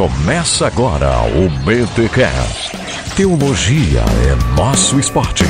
[0.00, 2.70] Começa agora o BTCast.
[3.14, 5.44] Teologia é nosso esporte.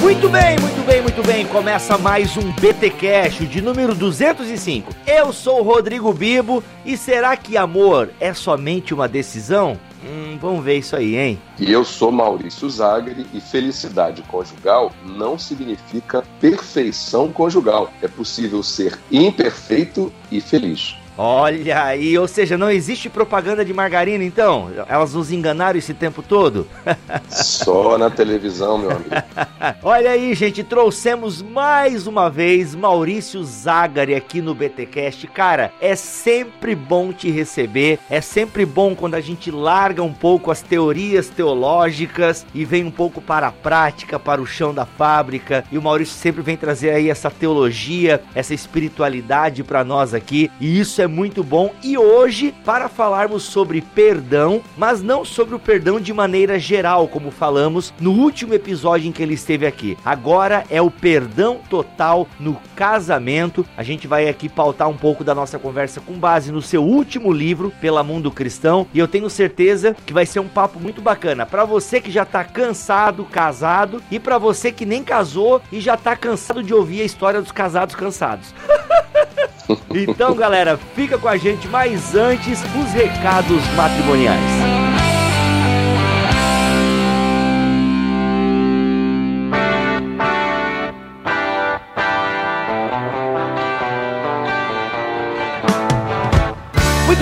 [0.00, 1.46] Muito bem, muito bem, muito bem.
[1.48, 4.90] Começa mais um BTcast de número 205.
[5.06, 9.78] Eu sou o Rodrigo Bibo e será que amor é somente uma decisão?
[10.04, 11.40] Hum, vamos ver isso aí, hein?
[11.58, 17.90] E eu sou Maurício Zagre e felicidade conjugal não significa perfeição conjugal.
[18.02, 20.96] É possível ser imperfeito e feliz.
[21.16, 24.70] Olha aí, ou seja, não existe propaganda de margarina então?
[24.88, 26.66] Elas nos enganaram esse tempo todo?
[27.30, 29.10] Só na televisão, meu amigo.
[29.82, 35.28] Olha aí, gente, trouxemos mais uma vez Maurício Zagari aqui no BTcast.
[35.28, 40.50] Cara, é sempre bom te receber, é sempre bom quando a gente larga um pouco
[40.50, 45.64] as teorias teológicas e vem um pouco para a prática, para o chão da fábrica.
[45.70, 50.80] E o Maurício sempre vem trazer aí essa teologia, essa espiritualidade para nós aqui, e
[50.80, 51.72] isso é é muito bom.
[51.82, 57.30] E hoje, para falarmos sobre perdão, mas não sobre o perdão de maneira geral, como
[57.30, 59.96] falamos no último episódio em que ele esteve aqui.
[60.04, 63.64] Agora é o perdão total no casamento.
[63.76, 67.32] A gente vai aqui pautar um pouco da nossa conversa com base no seu último
[67.32, 71.46] livro, Pela Mundo Cristão, e eu tenho certeza que vai ser um papo muito bacana
[71.46, 75.96] para você que já tá cansado, casado, e para você que nem casou e já
[75.96, 78.54] tá cansado de ouvir a história dos casados cansados.
[79.94, 84.83] Então, galera, fica com a gente, mas antes, os recados matrimoniais.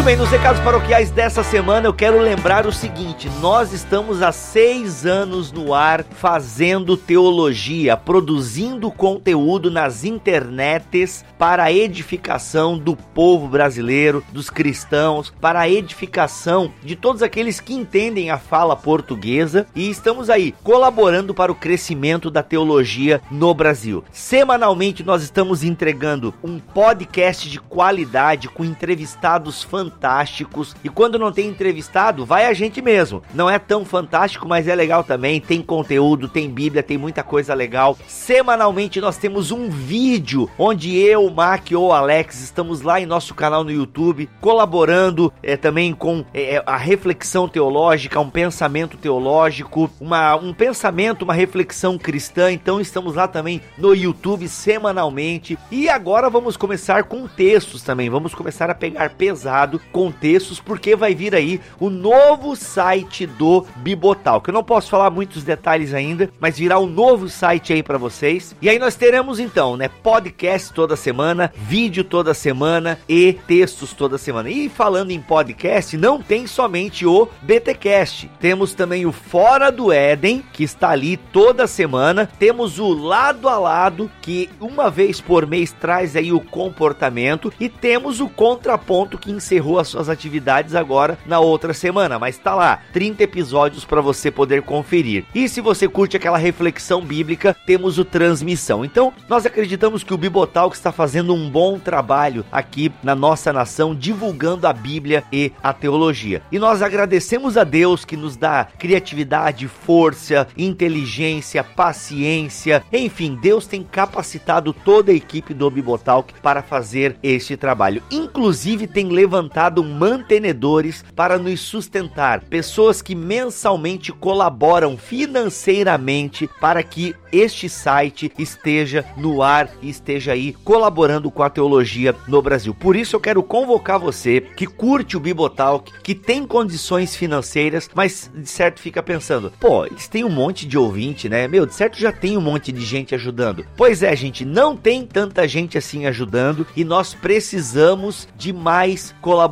[0.03, 4.33] Muito bem, nos recados paroquiais dessa semana eu quero lembrar o seguinte: nós estamos há
[4.33, 13.47] seis anos no ar fazendo teologia, produzindo conteúdo nas internets para a edificação do povo
[13.47, 19.89] brasileiro, dos cristãos, para a edificação de todos aqueles que entendem a fala portuguesa e
[19.89, 24.03] estamos aí colaborando para o crescimento da teologia no Brasil.
[24.11, 30.75] Semanalmente nós estamos entregando um podcast de qualidade com entrevistados fantásticos fantásticos.
[30.83, 33.23] E quando não tem entrevistado, vai a gente mesmo.
[33.35, 35.41] Não é tão fantástico, mas é legal também.
[35.41, 37.97] Tem conteúdo, tem Bíblia, tem muita coisa legal.
[38.09, 43.63] Semanalmente nós temos um vídeo onde eu, Mac ou Alex estamos lá em nosso canal
[43.63, 50.53] no YouTube colaborando é, também com é, a reflexão teológica, um pensamento teológico, uma, um
[50.53, 52.51] pensamento, uma reflexão cristã.
[52.51, 55.59] Então estamos lá também no YouTube semanalmente.
[55.71, 58.09] E agora vamos começar com textos também.
[58.09, 64.41] Vamos começar a pegar pesado contextos, porque vai vir aí o novo site do Bibotal,
[64.41, 67.99] que eu não posso falar muitos detalhes ainda, mas virá um novo site aí para
[67.99, 68.55] vocês.
[68.61, 74.19] E aí nós teremos então, né, podcast toda semana, vídeo toda semana e textos toda
[74.19, 74.49] semana.
[74.49, 78.31] E falando em podcast, não tem somente o BTcast.
[78.41, 82.29] Temos também o Fora do Éden, que está ali toda semana.
[82.39, 87.69] Temos o Lado a Lado, que uma vez por mês traz aí o comportamento e
[87.69, 92.55] temos o contraponto que encerrou encerrou as suas atividades agora na outra semana, mas tá
[92.55, 95.25] lá, 30 episódios para você poder conferir.
[95.35, 98.85] E se você curte aquela reflexão bíblica, temos o transmissão.
[98.85, 103.95] Então, nós acreditamos que o Bibotalk está fazendo um bom trabalho aqui na nossa nação
[103.95, 106.43] divulgando a Bíblia e a teologia.
[106.51, 113.83] E nós agradecemos a Deus que nos dá criatividade, força, inteligência, paciência, enfim, Deus tem
[113.83, 118.03] capacitado toda a equipe do Bibotalk para fazer este trabalho.
[118.11, 127.69] Inclusive tem levantado mantenedores para nos sustentar, pessoas que mensalmente colaboram financeiramente para que este
[127.69, 132.75] site esteja no ar e esteja aí colaborando com a teologia no Brasil.
[132.75, 138.31] Por isso eu quero convocar você que curte o Bibotalk, que tem condições financeiras, mas
[138.35, 141.49] de certo fica pensando, pô, eles têm um monte de ouvinte, né?
[141.49, 143.65] Meu, de certo já tem um monte de gente ajudando.
[143.77, 149.52] Pois é, gente, não tem tanta gente assim ajudando e nós precisamos de mais colaboradores.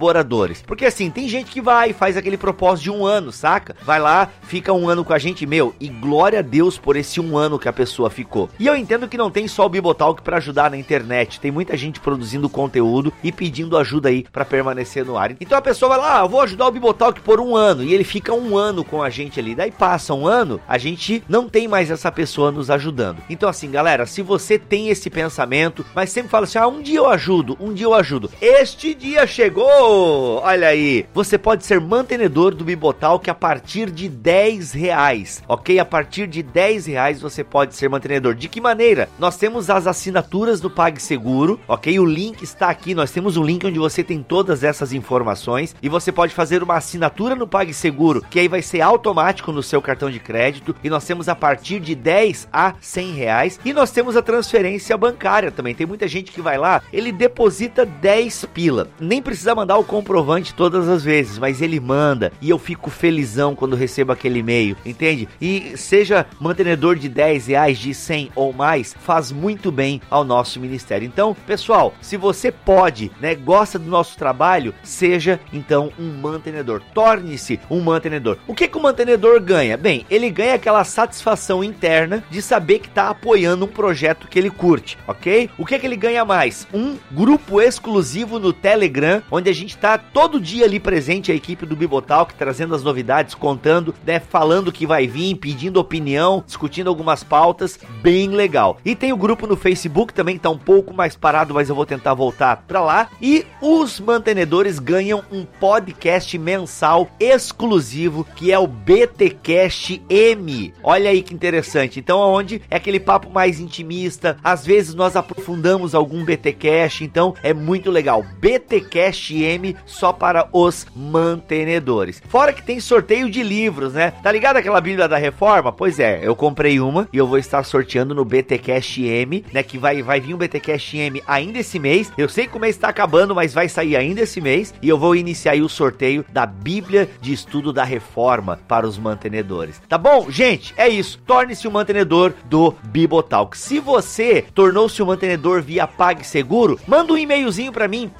[0.66, 3.76] Porque assim, tem gente que vai e faz aquele propósito de um ano, saca?
[3.82, 7.20] Vai lá, fica um ano com a gente, meu, e glória a Deus por esse
[7.20, 8.48] um ano que a pessoa ficou.
[8.58, 11.76] E eu entendo que não tem só o Bibotalk para ajudar na internet, tem muita
[11.76, 15.32] gente produzindo conteúdo e pedindo ajuda aí para permanecer no ar.
[15.40, 18.04] Então a pessoa vai lá, ah, vou ajudar o Bibotalk por um ano e ele
[18.04, 19.54] fica um ano com a gente ali.
[19.54, 23.22] Daí passa um ano, a gente não tem mais essa pessoa nos ajudando.
[23.28, 26.98] Então assim, galera, se você tem esse pensamento, mas sempre fala assim, ah, um dia
[26.98, 28.30] eu ajudo, um dia eu ajudo.
[28.40, 31.04] Este dia chegou, Olha aí.
[31.12, 35.78] Você pode ser mantenedor do Bibotalk a partir de 10 reais, ok?
[35.78, 38.34] A partir de 10 reais você pode ser mantenedor.
[38.34, 39.08] De que maneira?
[39.18, 41.98] Nós temos as assinaturas do PagSeguro, ok?
[41.98, 42.94] O link está aqui.
[42.94, 46.76] Nós temos um link onde você tem todas essas informações e você pode fazer uma
[46.76, 50.74] assinatura no PagSeguro, que aí vai ser automático no seu cartão de crédito.
[50.84, 53.60] E nós temos a partir de 10 a 100 reais.
[53.64, 55.74] E nós temos a transferência bancária também.
[55.74, 58.88] Tem muita gente que vai lá, ele deposita 10 pila.
[59.00, 63.54] Nem precisa mandar o comprovante todas as vezes, mas ele manda e eu fico felizão
[63.54, 65.28] quando recebo aquele e-mail, entende?
[65.40, 70.60] E seja mantenedor de 10 reais, de 100 ou mais, faz muito bem ao nosso
[70.60, 71.06] ministério.
[71.06, 76.82] Então, pessoal, se você pode, né, gosta do nosso trabalho, seja então um mantenedor.
[76.94, 78.38] Torne-se um mantenedor.
[78.46, 79.76] O que, que o mantenedor ganha?
[79.76, 84.50] Bem, ele ganha aquela satisfação interna de saber que está apoiando um projeto que ele
[84.50, 85.50] curte, ok?
[85.56, 86.66] O que, que ele ganha mais?
[86.72, 91.66] Um grupo exclusivo no Telegram, onde a gente está todo dia ali presente, a equipe
[91.66, 96.88] do Bibotalk, trazendo as novidades, contando, né, falando o que vai vir, pedindo opinião, discutindo
[96.88, 98.78] algumas pautas, bem legal.
[98.84, 101.74] E tem o grupo no Facebook também que tá um pouco mais parado, mas eu
[101.74, 103.08] vou tentar voltar para lá.
[103.20, 110.72] E os mantenedores ganham um podcast mensal exclusivo que é o BTcast M.
[110.82, 112.00] Olha aí que interessante.
[112.00, 117.52] Então, onde é aquele papo mais intimista, às vezes nós aprofundamos algum BTcast, então é
[117.52, 118.24] muito legal.
[118.40, 119.49] BTcast M
[119.86, 122.22] só para os mantenedores.
[122.28, 124.12] Fora que tem sorteio de livros, né?
[124.22, 125.72] Tá ligado aquela Bíblia da Reforma?
[125.72, 129.78] Pois é, eu comprei uma e eu vou estar sorteando no BTcast M, né, que
[129.78, 132.12] vai vai vir um BTcast M ainda esse mês.
[132.16, 134.98] Eu sei que o mês está acabando, mas vai sair ainda esse mês e eu
[134.98, 139.80] vou iniciar o sorteio da Bíblia de Estudo da Reforma para os mantenedores.
[139.88, 140.30] Tá bom?
[140.30, 141.18] Gente, é isso.
[141.26, 143.56] Torne-se um mantenedor do Bibotalk.
[143.56, 148.10] Se você tornou-se um mantenedor via PagSeguro, manda um e-mailzinho para mim,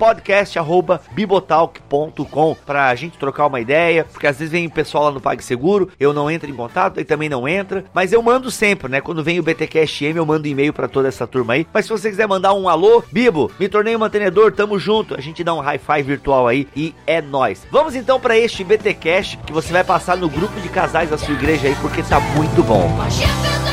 [1.27, 5.91] podcast@bibotalk.com pra gente trocar uma ideia, porque às vezes vem o pessoal lá no PagSeguro,
[5.99, 9.01] eu não entro em contato, ele também não entra, mas eu mando sempre, né?
[9.01, 11.67] Quando vem o BTcast M, eu mando e-mail para toda essa turma aí.
[11.73, 15.15] Mas se você quiser mandar um alô, Bibo, me tornei um mantenedor, tamo junto.
[15.15, 17.67] A gente dá um hi-fi virtual aí e é nós.
[17.71, 21.35] Vamos então para este BTcast que você vai passar no grupo de casais da sua
[21.35, 22.89] igreja aí porque tá muito bom.
[22.89, 23.70] Muito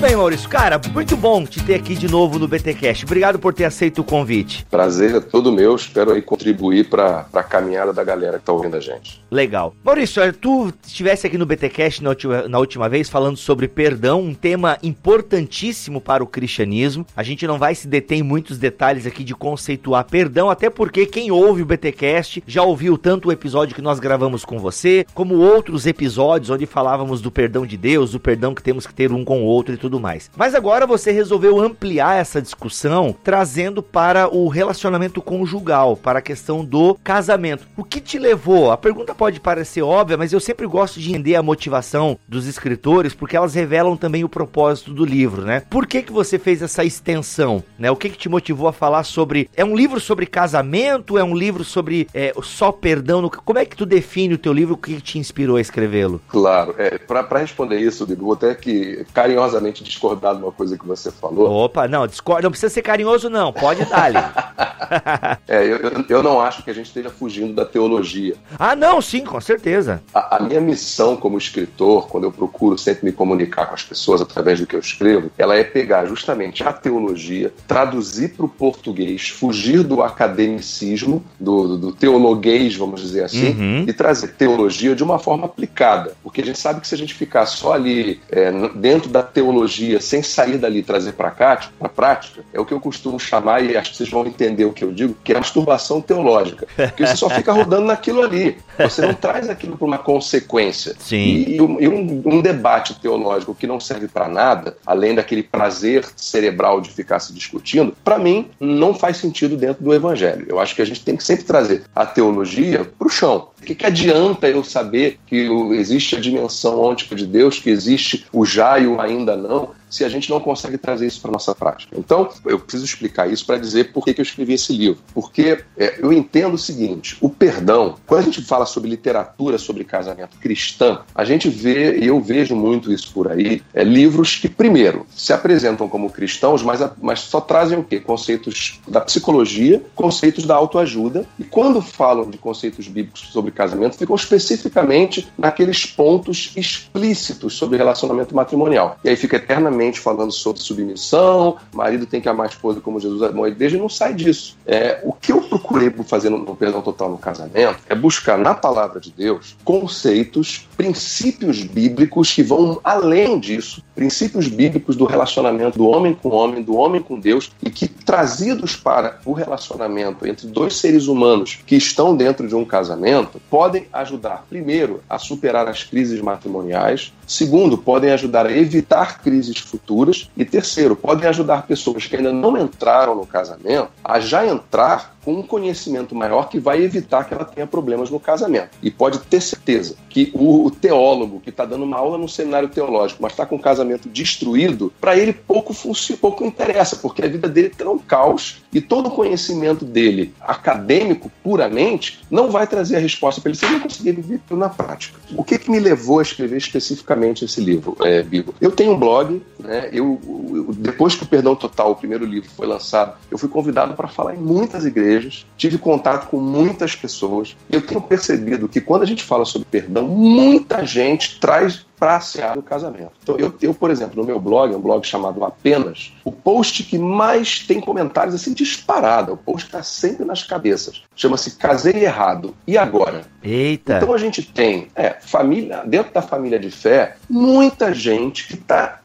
[0.00, 0.48] bem, Maurício.
[0.48, 3.04] Cara, muito bom te ter aqui de novo no BTcast.
[3.04, 4.64] Obrigado por ter aceito o convite.
[4.70, 5.76] Prazer é todo meu.
[5.76, 9.22] Espero aí contribuir para a caminhada da galera que tá ouvindo a gente.
[9.30, 9.74] Legal.
[9.84, 14.32] Maurício, tu estivesse aqui no BTcast na última, na última vez falando sobre perdão, um
[14.32, 17.06] tema importantíssimo para o cristianismo.
[17.14, 21.04] A gente não vai se deter em muitos detalhes aqui de conceituar perdão, até porque
[21.04, 25.36] quem ouve o BTcast já ouviu tanto o episódio que nós gravamos com você, como
[25.36, 29.26] outros episódios onde falávamos do perdão de Deus, do perdão que temos que ter um
[29.26, 30.30] com o outro e tudo mais.
[30.36, 36.64] Mas agora você resolveu ampliar essa discussão, trazendo para o relacionamento conjugal, para a questão
[36.64, 37.66] do casamento.
[37.76, 38.70] O que te levou?
[38.70, 43.14] A pergunta pode parecer óbvia, mas eu sempre gosto de entender a motivação dos escritores,
[43.14, 45.62] porque elas revelam também o propósito do livro, né?
[45.70, 47.90] Por que que você fez essa extensão, né?
[47.90, 49.48] O que que te motivou a falar sobre...
[49.56, 51.18] É um livro sobre casamento?
[51.18, 53.28] É um livro sobre é, só perdão?
[53.28, 54.74] Como é que tu define o teu livro?
[54.74, 56.20] O que te inspirou a escrevê-lo?
[56.28, 56.74] Claro.
[56.78, 60.86] É, para responder isso, Bibi, vou até que carinhosamente carinhosamente discordar de uma coisa que
[60.86, 61.64] você falou.
[61.64, 65.40] Opa, não, discorda, não precisa ser carinhoso, não, pode dar.
[65.48, 68.34] é, eu, eu, não acho que a gente esteja fugindo da teologia.
[68.58, 70.02] Ah, não, sim, com certeza.
[70.14, 74.20] A, a, minha missão como escritor, quando eu procuro sempre me comunicar com as pessoas
[74.20, 79.28] através do que eu escrevo, ela é pegar justamente a teologia, traduzir para o português,
[79.28, 83.84] fugir do academicismo, do, do, do teologuês, vamos dizer assim, uhum.
[83.86, 86.14] e trazer teologia de uma forma aplicada.
[86.22, 89.69] Porque a gente sabe que se a gente ficar só ali é, dentro da teologia,
[90.00, 93.76] sem sair dali e trazer para a prática, é o que eu costumo chamar, e
[93.76, 96.66] acho que vocês vão entender o que eu digo, que é a masturbação teológica.
[96.76, 98.56] Porque você só fica rodando naquilo ali.
[98.78, 100.94] Você não traz aquilo para uma consequência.
[100.98, 101.16] Sim.
[101.16, 106.80] E, e um, um, debate teológico que não serve para nada, além daquele prazer cerebral
[106.80, 110.46] de ficar se discutindo, para mim, não faz sentido dentro do evangelho.
[110.48, 113.48] Eu acho que a gente tem que sempre trazer a teologia para o chão.
[113.60, 118.26] O que, que adianta eu saber que existe a dimensão ôntica de Deus, que existe
[118.32, 121.30] o já e o ainda não, So se a gente não consegue trazer isso para
[121.30, 121.96] nossa prática.
[121.98, 125.02] Então, eu preciso explicar isso para dizer por que, que eu escrevi esse livro.
[125.12, 129.84] Porque é, eu entendo o seguinte: o perdão, quando a gente fala sobre literatura sobre
[129.84, 134.48] casamento cristã, a gente vê, e eu vejo muito isso por aí, é, livros que,
[134.48, 137.98] primeiro, se apresentam como cristãos, mas, mas só trazem o quê?
[137.98, 144.14] Conceitos da psicologia, conceitos da autoajuda, e quando falam de conceitos bíblicos sobre casamento, ficam
[144.14, 148.98] especificamente naqueles pontos explícitos sobre relacionamento matrimonial.
[149.02, 153.22] E aí fica eternamente falando sobre submissão, marido tem que amar a esposa como Jesus
[153.22, 154.56] amou a igreja, não sai disso.
[154.66, 158.54] É, o que eu procurei fazer no, no Perdão Total no Casamento é buscar na
[158.54, 165.86] palavra de Deus conceitos, princípios bíblicos que vão além disso, princípios bíblicos do relacionamento do
[165.86, 170.46] homem com o homem, do homem com Deus, e que trazidos para o relacionamento entre
[170.46, 175.84] dois seres humanos que estão dentro de um casamento, podem ajudar, primeiro, a superar as
[175.84, 182.16] crises matrimoniais, segundo, podem ajudar a evitar crises futuras, e terceiro, podem ajudar pessoas que
[182.16, 187.24] ainda não entraram no casamento a já entrar com um conhecimento maior que vai evitar
[187.24, 188.70] que ela tenha problemas no casamento.
[188.82, 193.22] E pode ter certeza que o, teólogo que está dando uma aula no seminário teológico,
[193.22, 197.48] mas está com o casamento destruído, para ele pouco funciona, pouco interessa, porque a vida
[197.48, 203.00] dele está um caos e todo o conhecimento dele, acadêmico puramente, não vai trazer a
[203.00, 205.18] resposta para ele se ele não conseguir viver na prática.
[205.36, 208.54] O que, que me levou a escrever especificamente esse livro, é, Bigo?
[208.60, 209.88] Eu tenho um blog, né?
[209.92, 213.94] Eu, eu, depois que o Perdão Total, o primeiro livro, foi lançado, eu fui convidado
[213.94, 217.56] para falar em muitas igrejas, tive contato com muitas pessoas.
[217.70, 222.54] Eu tenho percebido que quando a gente fala sobre perdão, muita gente traz para a
[222.54, 223.12] do casamento.
[223.22, 226.96] Então, eu, eu, por exemplo, no meu blog, um blog chamado Apenas, o post que
[226.96, 232.56] mais tem comentários assim disparado, o post está sempre nas cabeças, chama-se Casei Errado.
[232.66, 233.20] E agora?
[233.42, 233.98] Eita!
[233.98, 239.00] Então a gente tem, é, família, dentro da família de fé, muita gente que está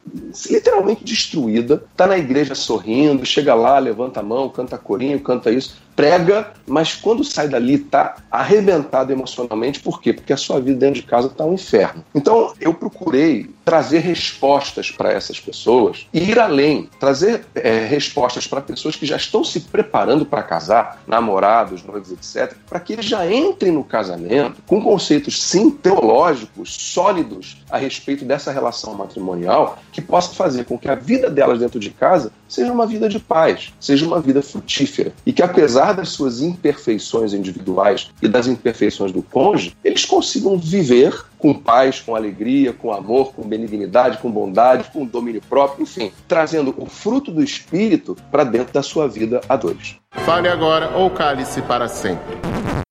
[0.50, 5.76] literalmente destruída, está na igreja sorrindo, chega lá, levanta a mão, canta corinho, canta isso,
[5.96, 9.80] prega, mas quando sai dali está arrebentado emocionalmente.
[9.80, 10.14] Por quê?
[10.14, 12.04] Porque a sua vida dentro de casa está um inferno.
[12.14, 18.62] Então eu procurei trazer respostas para essas pessoas e ir além, trazer é, respostas para
[18.62, 23.30] pessoas que já estão se preparando para casar, namorados, noivos, etc., para que eles já
[23.32, 30.36] entrem no casamento com conceitos, sim, teológicos, sólidos a respeito dessa relação matrimonial, que possa
[30.36, 34.06] fazer com que a vida delas dentro de casa seja uma vida de paz, seja
[34.06, 35.12] uma vida frutífera.
[35.26, 41.26] E que apesar das suas imperfeições individuais e das imperfeições do cônjuge, eles consigam viver
[41.38, 46.74] com paz, com alegria, com amor, com benignidade, com bondade, com domínio próprio, enfim, trazendo
[46.78, 49.98] o fruto do Espírito para dentro da sua vida a dois.
[50.26, 52.38] Fale agora ou cale-se para sempre.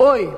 [0.00, 0.28] Oi!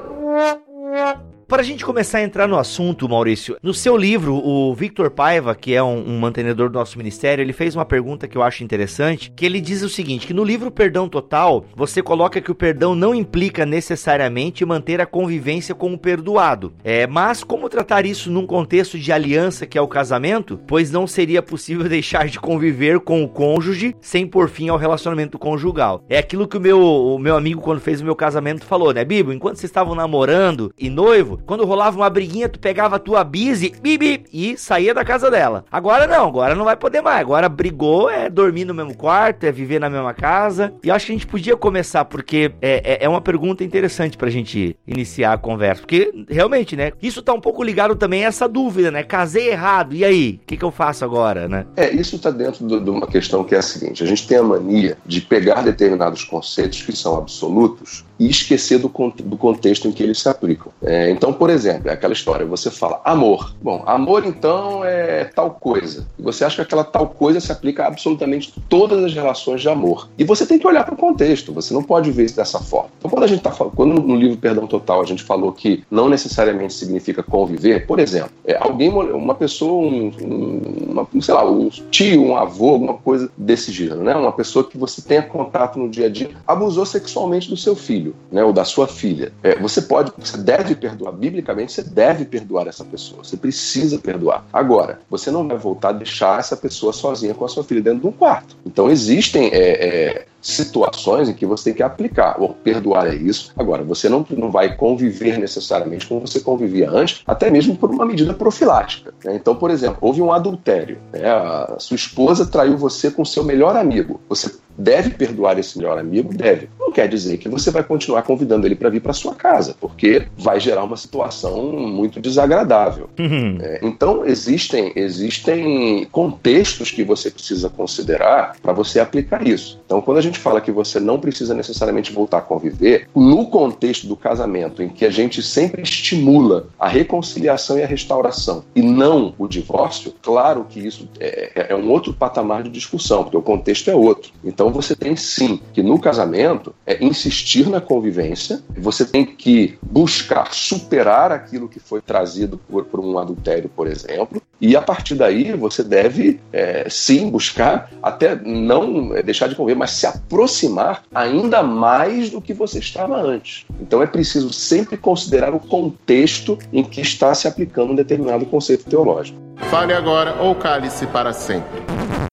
[1.48, 5.54] Para a gente começar a entrar no assunto, Maurício, no seu livro, o Victor Paiva,
[5.54, 8.64] que é um, um, mantenedor do nosso ministério, ele fez uma pergunta que eu acho
[8.64, 12.54] interessante, que ele diz o seguinte, que no livro Perdão Total, você coloca que o
[12.54, 16.72] perdão não implica necessariamente manter a convivência com o perdoado.
[16.82, 20.58] É, mas como tratar isso num contexto de aliança que é o casamento?
[20.66, 25.38] Pois não seria possível deixar de conviver com o cônjuge sem por fim ao relacionamento
[25.38, 26.04] conjugal.
[26.08, 29.04] É aquilo que o meu, o meu amigo, quando fez o meu casamento, falou, né,
[29.04, 29.32] Bibo?
[29.32, 33.72] Enquanto vocês estavam namorando e noivo, quando rolava uma briguinha, tu pegava a tua bise
[33.82, 35.64] bibi, e saía da casa dela.
[35.70, 37.20] Agora não, agora não vai poder mais.
[37.20, 40.72] Agora brigou, é dormir no mesmo quarto, é viver na mesma casa.
[40.82, 44.30] E acho que a gente podia começar, porque é, é, é uma pergunta interessante pra
[44.30, 45.82] gente iniciar a conversa.
[45.82, 46.92] Porque, realmente, né?
[47.02, 49.02] Isso tá um pouco ligado também a essa dúvida, né?
[49.02, 50.40] Casei errado, e aí?
[50.42, 51.66] O que, que eu faço agora, né?
[51.76, 54.42] É, isso tá dentro de uma questão que é a seguinte: a gente tem a
[54.42, 58.88] mania de pegar determinados conceitos que são absolutos e esquecer do,
[59.25, 60.73] do contexto em que eles se aplicam.
[60.82, 63.54] É, então, por exemplo, é aquela história, você fala amor.
[63.62, 66.06] Bom, amor então é tal coisa.
[66.18, 69.68] E você acha que aquela tal coisa se aplica a absolutamente todas as relações de
[69.68, 70.08] amor.
[70.18, 72.90] E você tem que olhar para o contexto, você não pode ver isso dessa forma.
[72.99, 75.85] Então, quando a gente está falando, quando no livro Perdão Total a gente falou que
[75.90, 81.49] não necessariamente significa conviver, por exemplo, é, alguém, uma pessoa, um, um, uma, sei lá,
[81.49, 84.14] um tio, um avô, alguma coisa desse gênero, né?
[84.14, 88.05] Uma pessoa que você tenha contato no dia a dia, abusou sexualmente do seu filho
[88.06, 92.25] filho, né, ou da sua filha, é, você pode, você deve perdoar, biblicamente você deve
[92.25, 94.44] perdoar essa pessoa, você precisa perdoar.
[94.52, 98.00] Agora, você não vai voltar a deixar essa pessoa sozinha com a sua filha dentro
[98.00, 98.56] de um quarto.
[98.64, 102.36] Então existem é, é, situações em que você tem que aplicar.
[102.40, 103.52] Ou perdoar é isso.
[103.56, 108.06] Agora, você não, não vai conviver necessariamente como você convivia antes, até mesmo por uma
[108.06, 109.12] medida profilática.
[109.24, 109.34] Né?
[109.34, 110.98] Então, por exemplo, houve um adultério.
[111.12, 111.28] Né?
[111.28, 114.20] A sua esposa traiu você com seu melhor amigo.
[114.28, 116.34] Você deve perdoar esse melhor amigo?
[116.34, 116.68] Deve.
[116.78, 120.26] Não quer dizer que você vai continuar convidando ele para vir para sua casa, porque
[120.36, 123.08] vai gerar uma situação muito desagradável.
[123.18, 123.58] Uhum.
[123.60, 129.80] É, então existem existem contextos que você precisa considerar para você aplicar isso.
[129.84, 134.06] Então quando a gente fala que você não precisa necessariamente voltar a conviver, no contexto
[134.06, 139.34] do casamento em que a gente sempre estimula a reconciliação e a restauração e não
[139.38, 143.42] o divórcio, claro que isso é, é, é um outro patamar de discussão, porque o
[143.42, 144.32] contexto é outro.
[144.44, 150.52] Então você tem sim que no casamento é insistir na convivência, você tem que buscar
[150.52, 155.52] superar aquilo que foi trazido por, por um adultério, por exemplo, e a partir daí
[155.52, 162.30] você deve é, sim buscar até não deixar de conviver, mas se aproximar ainda mais
[162.30, 163.64] do que você estava antes.
[163.80, 168.88] Então é preciso sempre considerar o contexto em que está se aplicando um determinado conceito
[168.88, 169.38] teológico.
[169.70, 171.82] Fale agora ou cale-se para sempre.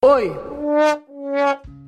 [0.04, 0.32] Oi.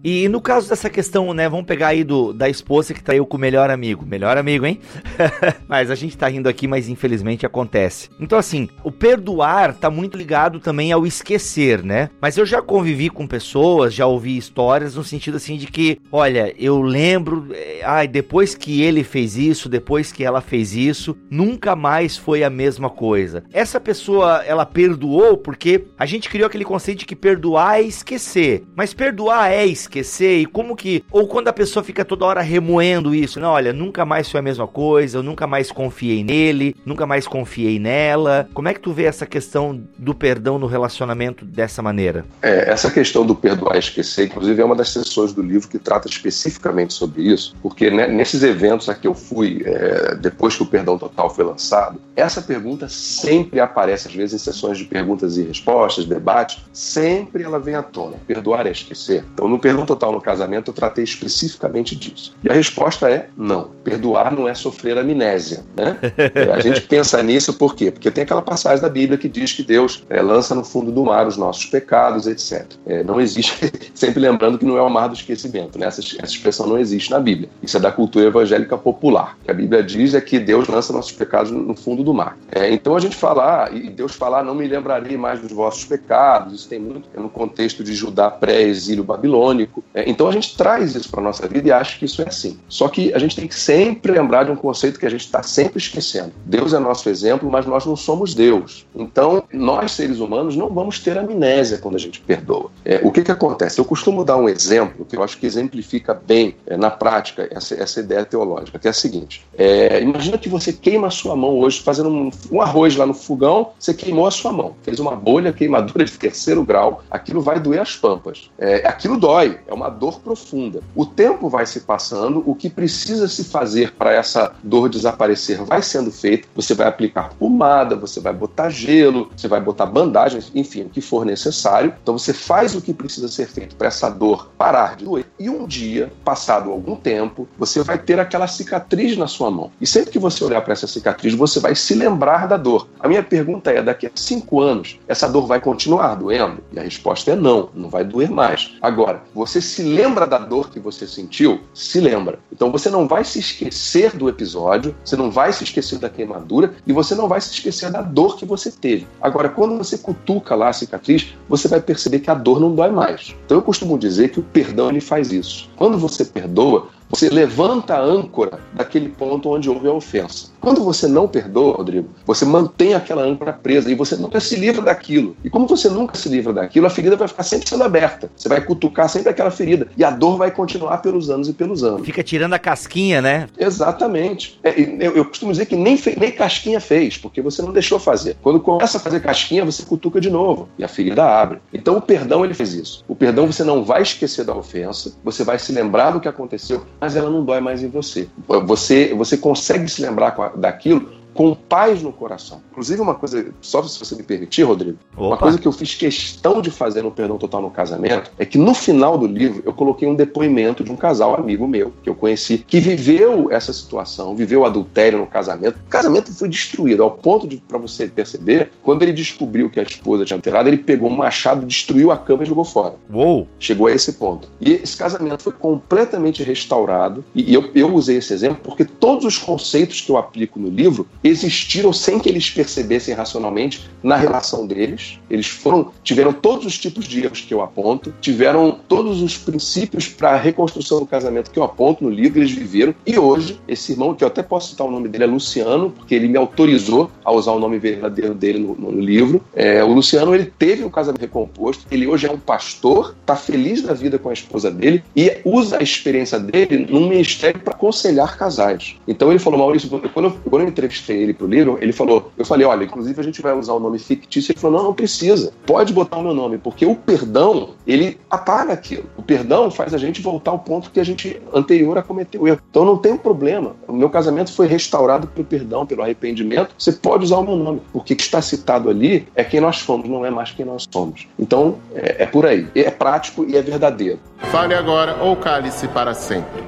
[0.07, 3.37] E no caso dessa questão, né, vamos pegar aí do, da esposa que traiu com
[3.37, 4.05] o melhor amigo.
[4.05, 4.79] Melhor amigo, hein?
[5.67, 8.07] mas a gente tá rindo aqui, mas infelizmente acontece.
[8.19, 12.11] Então, assim, o perdoar tá muito ligado também ao esquecer, né?
[12.21, 16.53] Mas eu já convivi com pessoas, já ouvi histórias no sentido assim de que, olha,
[16.59, 21.75] eu lembro, eh, ai, depois que ele fez isso, depois que ela fez isso, nunca
[21.75, 23.43] mais foi a mesma coisa.
[23.51, 28.63] Essa pessoa, ela perdoou porque a gente criou aquele conceito de que perdoar é esquecer.
[28.75, 31.03] Mas perdoar é esquecer esquecer e como que.
[31.11, 34.43] Ou quando a pessoa fica toda hora remoendo isso, não, olha, nunca mais foi a
[34.43, 38.47] mesma coisa, eu nunca mais confiei nele, nunca mais confiei nela.
[38.53, 42.25] Como é que tu vê essa questão do perdão no relacionamento dessa maneira?
[42.41, 45.79] É, essa questão do perdoar e esquecer, inclusive, é uma das sessões do livro que
[45.79, 50.63] trata especificamente sobre isso, porque né, nesses eventos a que eu fui, é, depois que
[50.63, 55.37] o Perdão Total foi lançado, essa pergunta sempre aparece, às vezes, em sessões de perguntas
[55.37, 58.17] e respostas, debate, sempre ela vem à tona.
[58.27, 59.23] Perdoar é esquecer.
[59.33, 62.35] Então, no Perdão total no casamento, eu tratei especificamente disso.
[62.43, 63.69] E a resposta é não.
[63.83, 65.63] Perdoar não é sofrer amnésia.
[65.75, 65.97] Né?
[66.53, 67.91] a gente pensa nisso por quê?
[67.91, 71.03] Porque tem aquela passagem da Bíblia que diz que Deus é, lança no fundo do
[71.03, 72.65] mar os nossos pecados, etc.
[72.85, 75.79] É, não existe, sempre lembrando que não é o mar do esquecimento.
[75.79, 75.87] Né?
[75.87, 77.49] Essa, essa expressão não existe na Bíblia.
[77.61, 79.37] Isso é da cultura evangélica popular.
[79.41, 82.37] O que a Bíblia diz é que Deus lança nossos pecados no fundo do mar.
[82.51, 86.53] É, então a gente falar, e Deus falar, não me lembrarei mais dos vossos pecados,
[86.53, 90.95] isso tem muito é no contexto de Judá pré-exílio babilônico é, então a gente traz
[90.95, 92.57] isso para nossa vida e acha que isso é assim.
[92.67, 95.41] Só que a gente tem que sempre lembrar de um conceito que a gente está
[95.43, 96.31] sempre esquecendo.
[96.45, 98.85] Deus é nosso exemplo, mas nós não somos Deus.
[98.95, 102.71] Então, nós, seres humanos, não vamos ter amnésia quando a gente perdoa.
[102.83, 103.79] É, o que, que acontece?
[103.79, 107.75] Eu costumo dar um exemplo que eu acho que exemplifica bem, é, na prática, essa,
[107.75, 109.45] essa ideia teológica, que é a seguinte.
[109.57, 113.13] É, imagina que você queima a sua mão hoje fazendo um, um arroz lá no
[113.13, 114.75] fogão, você queimou a sua mão.
[114.83, 118.49] Fez uma bolha, queimadura de terceiro grau, aquilo vai doer as pampas.
[118.57, 120.81] É, aquilo dói, é uma dor profunda.
[120.95, 125.81] O tempo vai se passando, o que precisa se fazer para essa dor desaparecer vai
[125.81, 126.47] sendo feito.
[126.55, 131.01] Você vai aplicar pomada, você vai botar gelo, você vai botar bandagens, enfim, o que
[131.01, 131.93] for necessário.
[132.01, 135.25] Então você faz o que precisa ser feito para essa dor parar de doer.
[135.39, 139.71] E um dia, passado algum tempo, você vai ter aquela cicatriz na sua mão.
[139.79, 142.87] E sempre que você olhar para essa cicatriz, você vai se lembrar da dor.
[142.99, 146.63] A minha pergunta é: daqui a cinco anos, essa dor vai continuar doendo?
[146.71, 148.75] E a resposta é não, não vai doer mais.
[148.81, 151.61] Agora, você você se lembra da dor que você sentiu?
[151.71, 152.39] Se lembra.
[152.51, 156.73] Então você não vai se esquecer do episódio, você não vai se esquecer da queimadura
[156.85, 159.07] e você não vai se esquecer da dor que você teve.
[159.21, 162.89] Agora, quando você cutuca lá a cicatriz, você vai perceber que a dor não dói
[162.89, 163.35] mais.
[163.45, 165.69] Então eu costumo dizer que o perdão ele faz isso.
[165.75, 170.47] Quando você perdoa, você levanta a âncora daquele ponto onde houve a ofensa.
[170.65, 174.81] Quando você não perdoa, Rodrigo, você mantém aquela âncora presa e você nunca se livra
[174.81, 175.37] daquilo.
[175.43, 178.31] E como você nunca se livra daquilo, a ferida vai ficar sempre sendo aberta.
[178.35, 179.87] Você vai cutucar sempre aquela ferida.
[179.95, 182.03] E a dor vai continuar pelos anos e pelos anos.
[182.03, 183.47] Fica tirando a casquinha, né?
[183.59, 184.59] Exatamente.
[184.63, 188.35] É, eu, eu, costumo dizer que nem, nem casquinha fez, porque você não deixou fazer.
[188.41, 190.67] Quando começa a fazer casquinha, você cutuca de novo.
[190.79, 191.59] E a ferida abre.
[191.71, 193.05] Então o perdão, ele fez isso.
[193.07, 196.83] O perdão você não vai esquecer da ofensa, você vai se lembrar do que aconteceu,
[196.99, 198.27] mas ela não dói mais em você.
[198.47, 202.61] Você, você consegue se lembrar daquilo com paz no coração.
[202.71, 205.27] Inclusive, uma coisa, só se você me permitir, Rodrigo, Opa.
[205.27, 208.57] uma coisa que eu fiz questão de fazer no Perdão Total no Casamento é que
[208.57, 212.15] no final do livro eu coloquei um depoimento de um casal amigo meu, que eu
[212.15, 215.77] conheci, que viveu essa situação, viveu adultério no casamento.
[215.85, 219.83] O casamento foi destruído, ao ponto de, para você perceber, quando ele descobriu que a
[219.83, 222.95] esposa tinha alterado, ele pegou um machado, destruiu a cama e jogou fora.
[223.13, 223.45] Uou!
[223.59, 224.47] Chegou a esse ponto.
[224.61, 229.37] E esse casamento foi completamente restaurado, e eu, eu usei esse exemplo porque todos os
[229.37, 235.19] conceitos que eu aplico no livro, existiram sem que eles percebessem racionalmente na relação deles.
[235.29, 240.07] Eles foram, tiveram todos os tipos de erros que eu aponto, tiveram todos os princípios
[240.07, 242.93] para a reconstrução do casamento que eu aponto no livro, eles viveram.
[243.05, 246.13] E hoje, esse irmão, que eu até posso citar o nome dele, é Luciano, porque
[246.13, 249.41] ele me autorizou a usar o nome verdadeiro dele no, no livro.
[249.55, 253.81] É, o Luciano, ele teve um casamento recomposto, ele hoje é um pastor, está feliz
[253.81, 258.37] da vida com a esposa dele e usa a experiência dele num ministério para aconselhar
[258.37, 258.95] casais.
[259.07, 262.31] Então ele falou, Maurício, quando eu, quando eu entrevistei ele para o livro, ele falou,
[262.37, 264.51] eu falei, olha, inclusive a gente vai usar o nome fictício.
[264.51, 268.73] Ele falou, não, não precisa, pode botar o meu nome, porque o perdão, ele apaga
[268.73, 269.05] aquilo.
[269.17, 272.47] O perdão faz a gente voltar ao ponto que a gente anterior a cometer o
[272.47, 272.59] erro.
[272.69, 273.75] Então não tem problema.
[273.87, 276.75] O meu casamento foi restaurado pelo perdão, pelo arrependimento.
[276.77, 279.79] Você pode usar o meu nome, porque o que está citado ali é quem nós
[279.79, 281.27] fomos, não é mais quem nós somos.
[281.37, 282.67] Então é, é por aí.
[282.75, 284.19] É prático e é verdadeiro.
[284.51, 286.63] Fale agora ou cale-se para sempre.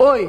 [0.00, 0.28] Oi.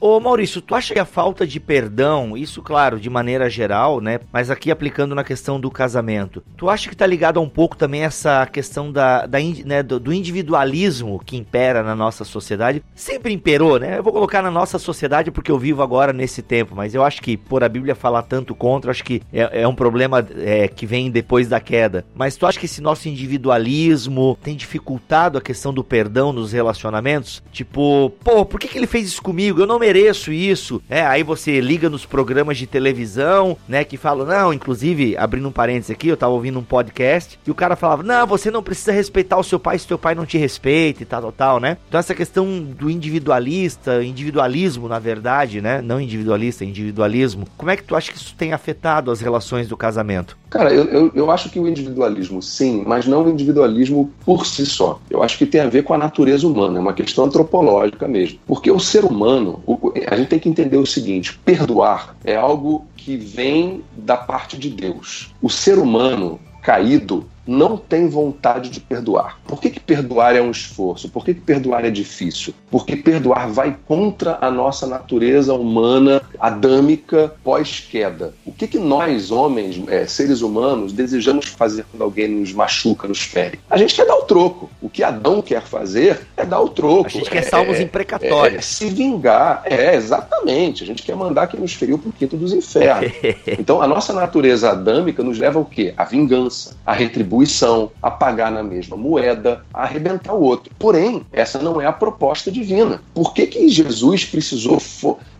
[0.00, 4.18] Ô Maurício, tu acha que a falta de perdão, isso claro, de maneira geral, né?
[4.32, 7.76] Mas aqui aplicando na questão do casamento, tu acha que tá ligado a um pouco
[7.76, 12.82] também essa questão da, da né, do, do, individualismo que impera na nossa sociedade?
[12.94, 13.98] Sempre imperou, né?
[13.98, 17.20] Eu vou colocar na nossa sociedade porque eu vivo agora nesse tempo, mas eu acho
[17.20, 20.86] que por a Bíblia falar tanto contra, acho que é, é um problema é, que
[20.86, 22.06] vem depois da queda.
[22.14, 27.42] Mas tu acha que esse nosso individualismo tem dificultado a questão do perdão nos relacionamentos?
[27.52, 29.60] Tipo, pô, por que, que ele fez isso comigo?
[29.60, 30.80] Eu não me mereço isso.
[30.88, 35.52] É, aí você liga nos programas de televisão, né, que falam, não, inclusive, abrindo um
[35.52, 38.92] parênteses aqui, eu tava ouvindo um podcast, e o cara falava, não, você não precisa
[38.92, 41.76] respeitar o seu pai se teu pai não te respeita e tal, tal, tal, né?
[41.88, 47.82] Então essa questão do individualista, individualismo, na verdade, né, não individualista, individualismo, como é que
[47.82, 50.38] tu acha que isso tem afetado as relações do casamento?
[50.50, 54.66] Cara, eu, eu, eu acho que o individualismo, sim, mas não o individualismo por si
[54.66, 55.00] só.
[55.08, 58.40] Eu acho que tem a ver com a natureza humana, é uma questão antropológica mesmo.
[58.46, 62.86] Porque o ser humano, o, a gente tem que entender o seguinte: perdoar é algo
[62.96, 65.34] que vem da parte de Deus.
[65.40, 69.40] O ser humano caído não tem vontade de perdoar.
[69.44, 71.08] Por que, que perdoar é um esforço?
[71.08, 72.54] Por que, que perdoar é difícil?
[72.70, 78.32] Porque perdoar vai contra a nossa natureza humana adâmica pós-queda.
[78.46, 83.22] O que, que nós, homens, é, seres humanos, desejamos fazer quando alguém nos machuca, nos
[83.22, 83.58] fere?
[83.68, 84.70] A gente quer dar o troco.
[84.80, 87.08] O que Adão quer fazer é dar o troco.
[87.08, 88.58] A gente quer salvos é, imprecatórios.
[88.58, 89.62] É, se vingar.
[89.64, 90.84] É, exatamente.
[90.84, 93.12] A gente quer mandar quem nos feriu pro quinto dos infernos.
[93.58, 95.92] então, a nossa natureza adâmica nos leva ao quê?
[95.96, 100.72] A vingança, a retribuição distribuição, a pagar na mesma moeda, a arrebentar o outro.
[100.78, 103.02] Porém, essa não é a proposta divina.
[103.14, 104.78] Por que, que Jesus precisou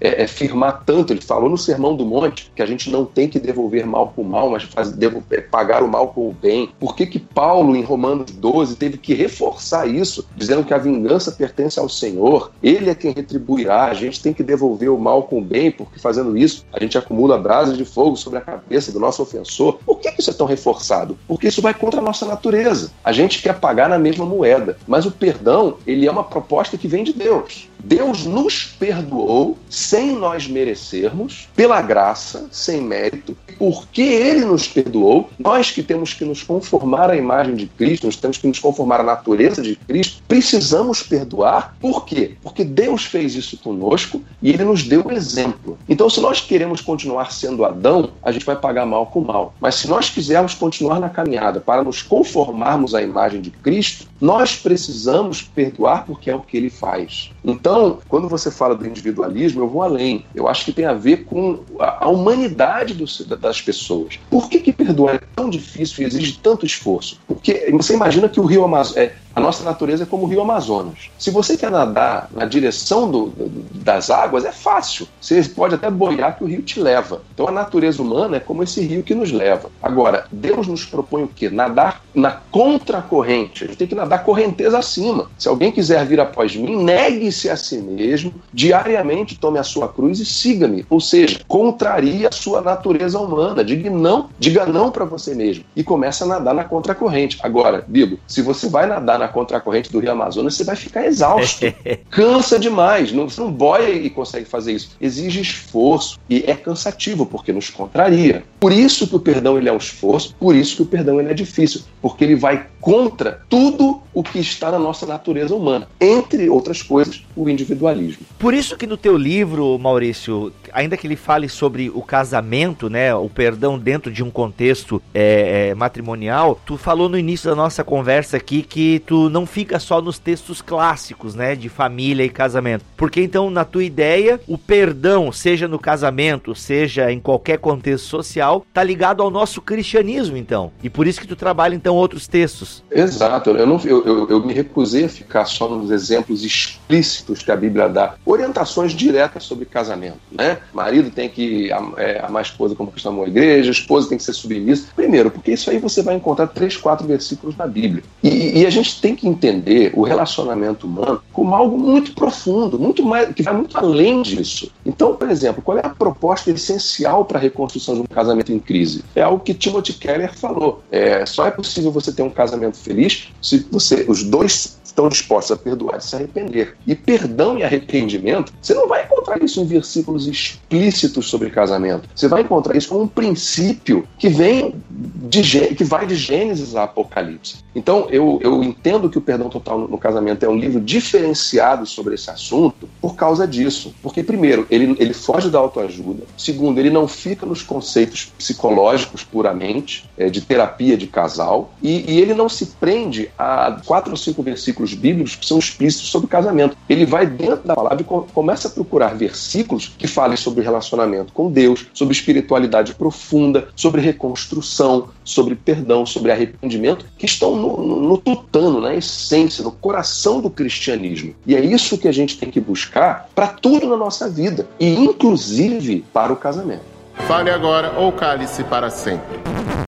[0.00, 1.12] é, é, firmar tanto?
[1.12, 4.22] Ele falou no Sermão do Monte que a gente não tem que devolver mal com
[4.22, 6.70] mal, mas faz, devo, é, pagar o mal com o bem.
[6.78, 11.32] Por que, que Paulo, em Romanos 12, teve que reforçar isso, dizendo que a vingança
[11.32, 15.38] pertence ao Senhor, ele é quem retribuirá, a gente tem que devolver o mal com
[15.38, 19.00] o bem, porque fazendo isso a gente acumula brasas de fogo sobre a cabeça do
[19.00, 19.78] nosso ofensor.
[19.84, 21.18] Por que, que isso é tão reforçado?
[21.26, 22.92] Porque isso vai contra a nossa natureza.
[23.02, 26.86] A gente quer pagar na mesma moeda, mas o perdão, ele é uma proposta que
[26.86, 27.69] vem de Deus.
[27.84, 35.30] Deus nos perdoou sem nós merecermos, pela graça, sem mérito, porque Ele nos perdoou.
[35.38, 39.00] Nós que temos que nos conformar à imagem de Cristo, nós temos que nos conformar
[39.00, 41.76] à natureza de Cristo, precisamos perdoar.
[41.80, 42.32] Por quê?
[42.42, 45.78] Porque Deus fez isso conosco e Ele nos deu o exemplo.
[45.88, 49.54] Então, se nós queremos continuar sendo Adão, a gente vai pagar mal com mal.
[49.60, 54.56] Mas se nós quisermos continuar na caminhada para nos conformarmos à imagem de Cristo, nós
[54.56, 57.30] precisamos perdoar porque é o que Ele faz.
[57.44, 60.24] Então, então, quando você fala do individualismo, eu vou além.
[60.34, 63.04] Eu acho que tem a ver com a, humanidade do,
[63.36, 64.18] das pessoas.
[64.28, 67.20] Por que, que perdoar é tão difícil e exige tanto esforço?
[67.26, 68.96] Porque você imagina que o rio Amazonas.
[68.96, 71.10] É, nossa natureza é como o rio Amazonas.
[71.18, 73.32] Se você quer nadar na direção do,
[73.74, 75.06] das águas, é fácil.
[75.20, 77.22] Você pode até boiar que o rio te leva.
[77.34, 79.70] Então a natureza humana é como esse rio que nos leva.
[79.82, 81.48] Agora, Deus nos propõe o quê?
[81.48, 83.64] Nadar na contracorrente.
[83.64, 85.30] A gente tem que nadar correnteza acima.
[85.38, 90.18] Se alguém quiser vir após mim, negue-se a si mesmo, diariamente tome a sua cruz
[90.20, 90.84] e siga-me.
[90.90, 93.64] Ou seja, contraria a sua natureza humana.
[93.64, 95.64] Diga não, diga não para você mesmo.
[95.74, 97.38] E começa a nadar na contracorrente.
[97.42, 101.66] Agora, Bibo, se você vai nadar na contracorrente do Rio Amazonas, você vai ficar exausto.
[102.10, 103.12] Cansa demais.
[103.12, 104.96] Não, você não boia e consegue fazer isso.
[105.00, 108.44] Exige esforço e é cansativo, porque nos contraria.
[108.58, 111.30] Por isso que o perdão ele é um esforço, por isso que o perdão ele
[111.30, 116.48] é difícil, porque ele vai contra tudo o que está na nossa natureza humana, entre
[116.48, 118.26] outras coisas, o individualismo.
[118.38, 123.14] Por isso que no teu livro, Maurício, ainda que ele fale sobre o casamento, né,
[123.14, 127.84] o perdão dentro de um contexto é, é, matrimonial, tu falou no início da nossa
[127.84, 132.84] conversa aqui que tu não fica só nos textos clássicos, né, de família e casamento.
[132.96, 138.64] Porque então, na tua ideia, o perdão, seja no casamento, seja em qualquer contexto social,
[138.72, 140.72] tá ligado ao nosso cristianismo, então.
[140.82, 142.82] E por isso que tu trabalha então outros textos.
[142.90, 143.50] Exato.
[143.50, 147.56] Eu, não, eu, eu, eu me recusei a ficar só nos exemplos explícitos que a
[147.56, 148.14] Bíblia dá.
[148.24, 150.58] Orientações diretas sobre casamento, né?
[150.72, 154.18] Marido tem que é, amar a esposa como Cristo amou a igreja, a esposa tem
[154.18, 154.88] que ser submissa.
[154.94, 158.02] Primeiro, porque isso aí você vai encontrar três, quatro versículos na Bíblia.
[158.22, 163.04] E, e a gente tem que entender o relacionamento humano como algo muito profundo, muito
[163.04, 164.70] mais, que vai muito além disso.
[164.84, 168.58] Então, por exemplo, qual é a proposta essencial para a reconstrução de um casamento em
[168.58, 169.04] crise?
[169.14, 170.82] É algo que Timothy Keller falou.
[170.90, 175.52] É, só é possível você ter um casamento feliz se você, os dois estão dispostos
[175.52, 176.76] a perdoar e se arrepender.
[176.86, 182.08] E perdão e arrependimento, você não vai encontrar isso em versículos explícitos sobre casamento.
[182.14, 185.40] Você vai encontrar isso como um princípio que vem de
[185.74, 187.56] que vai de Gênesis a Apocalipse.
[187.74, 191.86] Então, eu, eu entendo que o Perdão Total no, no Casamento é um livro diferenciado
[191.86, 193.94] sobre esse assunto por causa disso.
[194.02, 196.24] Porque, primeiro, ele, ele foge da autoajuda.
[196.36, 201.72] Segundo, ele não fica nos conceitos psicológicos puramente, é, de terapia de casal.
[201.82, 206.10] E, e ele não se prende a quatro ou cinco versículos bíblicos que são explícitos
[206.10, 206.76] sobre casamento.
[206.88, 211.32] Ele vai dentro da palavra e co começa a procurar versículos que falem sobre relacionamento
[211.32, 218.00] com Deus, sobre espiritualidade profunda, sobre reconstrução, sobre perdão, sobre arrependimento, que estão no, no,
[218.00, 221.34] no tutano, na essência, no coração do cristianismo.
[221.46, 224.94] E é isso que a gente tem que buscar para tudo na nossa vida, e
[224.94, 226.82] inclusive para o casamento.
[227.26, 229.38] Fale agora ou cale-se para sempre.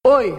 [0.06, 0.34] Oi!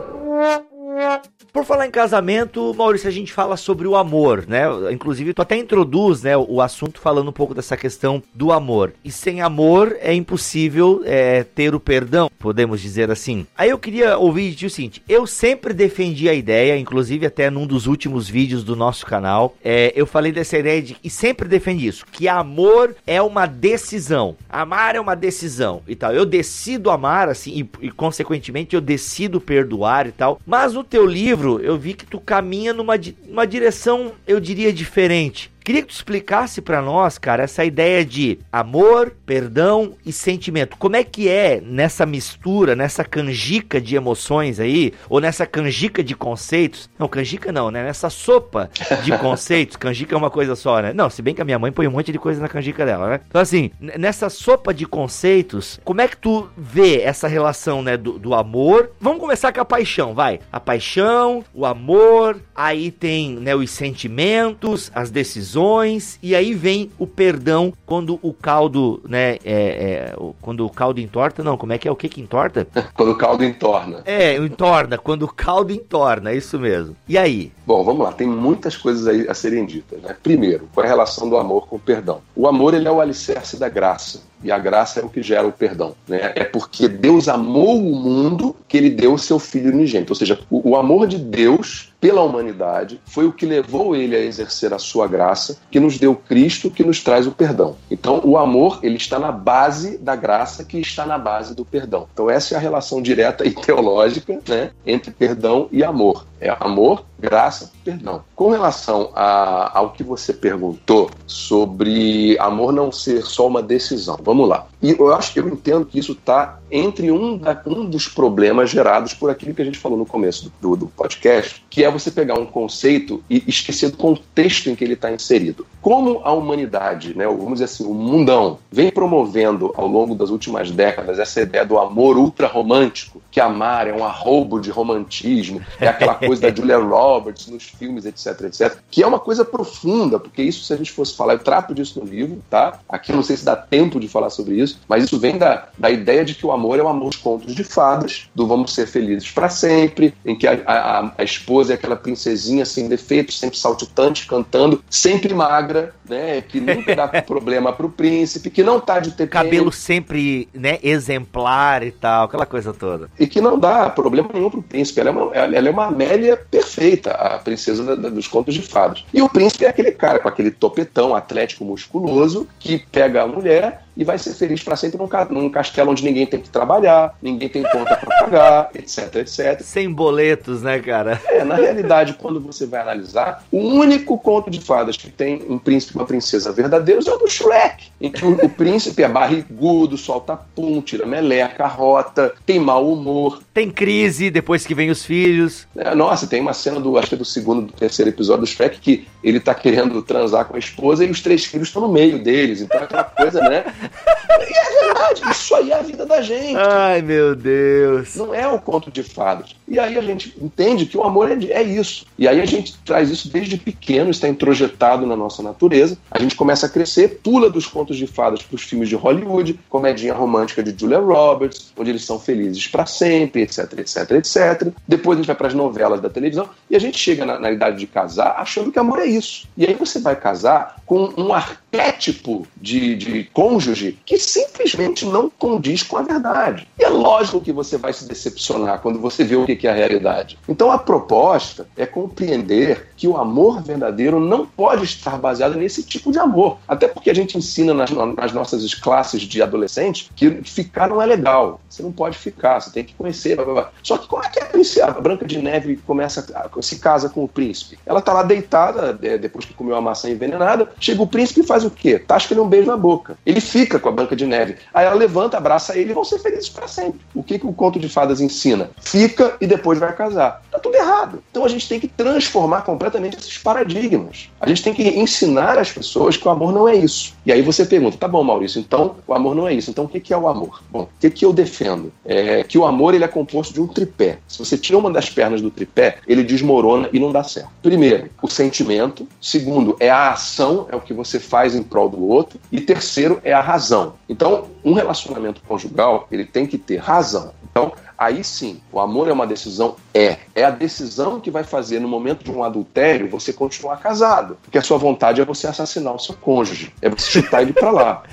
[1.51, 4.63] Por falar em casamento, Maurício, a gente fala sobre o amor, né?
[4.91, 8.93] Inclusive, tu até introduz né, o assunto falando um pouco dessa questão do amor.
[9.03, 13.45] E sem amor é impossível é, ter o perdão, podemos dizer assim.
[13.55, 17.49] Aí eu queria ouvir de ti o seguinte: eu sempre defendi a ideia, inclusive até
[17.49, 21.47] num dos últimos vídeos do nosso canal, é, eu falei dessa ideia de, e sempre
[21.47, 24.35] defendi isso, que amor é uma decisão.
[24.49, 26.13] Amar é uma decisão e tal.
[26.13, 30.39] Eu decido amar, assim, e, e consequentemente eu decido perdoar e tal.
[30.45, 32.93] Mas no teu livro, livro, eu vi que tu caminha numa,
[33.25, 35.51] numa direção, eu diria, diferente.
[35.63, 40.75] Queria que tu explicasse para nós, cara, essa ideia de amor, perdão e sentimento.
[40.77, 46.15] Como é que é nessa mistura, nessa canjica de emoções aí, ou nessa canjica de
[46.15, 46.89] conceitos?
[46.99, 47.81] Não, canjica não, né?
[47.81, 48.69] Nessa sopa
[49.03, 49.77] de conceitos.
[49.77, 50.91] canjica é uma coisa só, né?
[50.91, 53.07] Não, se bem que a minha mãe põe um monte de coisa na canjica dela,
[53.07, 53.21] né?
[53.25, 58.19] Então, assim, nessa sopa de conceitos, como é que tu vê essa relação, né, do,
[58.19, 58.91] do amor?
[58.99, 60.41] Vamos começar com a paixão, vai.
[60.51, 66.89] A paixão, o amor, aí tem, né, os sentimentos, as decisões decisões e aí vem
[66.97, 71.77] o perdão quando o caldo, né, é, é, quando o caldo entorta, não, como é
[71.77, 72.67] que é o que que entorta?
[72.95, 74.01] quando o caldo entorna.
[74.05, 76.95] É, entorna, quando o caldo entorna, é isso mesmo.
[77.07, 77.51] E aí?
[77.65, 80.15] Bom, vamos lá, tem muitas coisas aí a serem ditas, né?
[80.21, 82.21] Primeiro, qual é a relação do amor com o perdão?
[82.35, 85.47] O amor, ele é o alicerce da graça e a graça é o que gera
[85.47, 85.95] o perdão.
[86.07, 86.33] Né?
[86.35, 90.11] É porque Deus amou o mundo que ele deu o seu filho unigênito.
[90.11, 94.19] Ou seja, o, o, amor de Deus pela humanidade foi o que levou ele a
[94.19, 97.77] exercer a sua graça, que nos deu Cristo, que nos traz o perdão.
[97.89, 102.07] Então, o amor ele está na base da graça, que está na base do perdão.
[102.11, 106.25] Então, essa é a relação direta e teológica né, entre perdão e amor.
[106.43, 108.21] É amor, graça, perdão.
[108.35, 114.49] Com relação a, ao que você perguntou sobre amor não ser só uma decisão, vamos
[114.49, 114.67] lá.
[114.81, 118.69] E eu acho que eu entendo que isso está entre um, da, um dos problemas
[118.69, 122.11] gerados por aquilo que a gente falou no começo do, do podcast, que é você
[122.11, 125.65] pegar um conceito e esquecer do contexto em que ele está inserido.
[125.81, 130.71] Como a humanidade, né, vamos dizer assim, o mundão, vem promovendo ao longo das últimas
[130.71, 135.87] décadas essa ideia do amor ultra romântico, que amar é um arrobo de romantismo, é
[135.87, 140.41] aquela coisa da Julia Roberts nos filmes, etc, etc, que é uma coisa profunda, porque
[140.41, 142.79] isso, se a gente fosse falar, eu trato disso no livro, tá?
[142.87, 145.89] Aqui não sei se dá tempo de falar sobre isso, mas isso vem da, da
[145.89, 148.87] ideia de que o amor é o amor dos contos de fadas, do vamos ser
[148.87, 153.57] felizes para sempre, em que a, a, a, esposa é aquela princesinha sem defeitos, sempre
[153.57, 156.41] saltitante, cantando, sempre magra, né?
[156.41, 161.83] Que nunca dá problema pro príncipe, que não tá de ter Cabelo sempre, né, exemplar
[161.83, 163.09] e tal, aquela coisa toda.
[163.19, 164.99] E que não dá problema nenhum pro príncipe.
[164.99, 168.61] Ela é uma, ela é uma Amélia perfeita, a princesa da, da, dos contos de
[168.61, 169.05] fadas.
[169.13, 173.83] E o príncipe é aquele cara com aquele topetão atlético musculoso que pega a mulher
[173.95, 177.49] e vai ser feliz para sempre num, num, castelo onde ninguém tem que trabalhar, ninguém
[177.49, 179.61] tem conta para pagar, etc, etc.
[179.61, 181.21] Sem boletos, né, cara?
[181.27, 185.57] É, na realidade, quando você vai analisar, o único conto de fadas que tem um
[185.57, 189.07] príncipe e uma princesa verdadeiros é o do Shrek, em que o, o príncipe é
[189.07, 193.41] barrigudo, solta pum, tira meleca, rota, tem mau humor.
[193.53, 195.67] Tem crise depois que vem os filhos.
[195.75, 198.47] É, nossa, tem uma cena do, acho que é do segundo, do terceiro episódio do
[198.47, 201.91] Shrek que ele tá querendo transar com a esposa e os três filhos estão no
[201.91, 202.61] meio deles.
[202.61, 203.65] Então é aquela coisa, né?
[203.83, 206.57] E é verdade, isso aí é a vida da gente.
[206.57, 208.15] Ai, meu Deus.
[208.15, 209.55] Não é o conto de fadas.
[209.67, 212.05] E aí a gente entende que o amor é, é isso.
[212.17, 215.97] E aí a gente traz isso desde pequeno, está introjetado na nossa natureza.
[216.11, 219.59] A gente começa a crescer, pula dos contos de fadas para os filmes de Hollywood,
[219.69, 224.67] comedinha romântica de Julia Roberts, onde eles são felizes para sempre, etc, etc, etc.
[224.87, 227.51] Depois a gente vai para as novelas da televisão e a gente chega na, na
[227.51, 229.47] idade de casar achando que amor é isso.
[229.57, 231.33] E aí você vai casar com um
[231.73, 236.67] arquétipo de, de cônjuge que simplesmente não condiz com a verdade.
[236.77, 239.75] E é lógico que você vai se decepcionar quando você vê o que é a
[239.75, 240.37] realidade.
[240.47, 246.11] Então a proposta é compreender que o amor verdadeiro não pode estar baseado nesse tipo
[246.11, 246.57] de amor.
[246.67, 251.05] Até porque a gente ensina nas, nas nossas classes de adolescentes que ficar não é
[251.05, 251.59] legal.
[251.69, 253.35] Você não pode ficar, você tem que conhecer.
[253.35, 253.71] Blá, blá, blá.
[253.81, 257.23] Só que como é que é a Branca de Neve começa a, se casa com
[257.23, 257.79] o príncipe?
[257.85, 261.62] Ela tá lá deitada, depois que comeu a maçã envenenada, chega o príncipe e faz
[261.63, 261.99] o quê?
[261.99, 263.17] Tasca ele um beijo na boca.
[263.25, 264.55] Ele fica com a Branca de Neve.
[264.73, 267.01] Aí ela levanta, abraça ele e vão ser felizes para sempre.
[267.13, 268.69] O que, que o conto de fadas ensina?
[268.81, 270.41] Fica e depois vai casar.
[270.51, 271.23] Tá tudo errado.
[271.31, 274.29] Então a gente tem que transformar completamente esses paradigmas.
[274.39, 277.13] A gente tem que ensinar as pessoas que o amor não é isso.
[277.25, 279.69] E aí você pergunta, tá bom, Maurício, então o amor não é isso.
[279.69, 280.61] Então o que, que é o amor?
[280.69, 281.91] Bom, o que, que eu defendo?
[282.05, 284.19] É que o amor ele é composto de um tripé.
[284.27, 287.49] Se você tira uma das pernas do tripé, ele desmorona e não dá certo.
[287.61, 289.07] Primeiro, o sentimento.
[289.21, 292.39] Segundo, é a ação, é o que você faz em prol do outro.
[292.51, 293.95] E terceiro, é a razão.
[294.07, 297.33] Então, um relacionamento conjugal, ele tem que ter razão.
[297.49, 299.75] Então, aí sim, o amor é uma decisão?
[299.93, 300.17] É.
[300.33, 304.37] É a decisão que vai fazer, no momento de um adultério, você continuar casado.
[304.41, 306.73] Porque a sua vontade é você assassinar o seu cônjuge.
[306.81, 308.03] É você chutar ele para lá.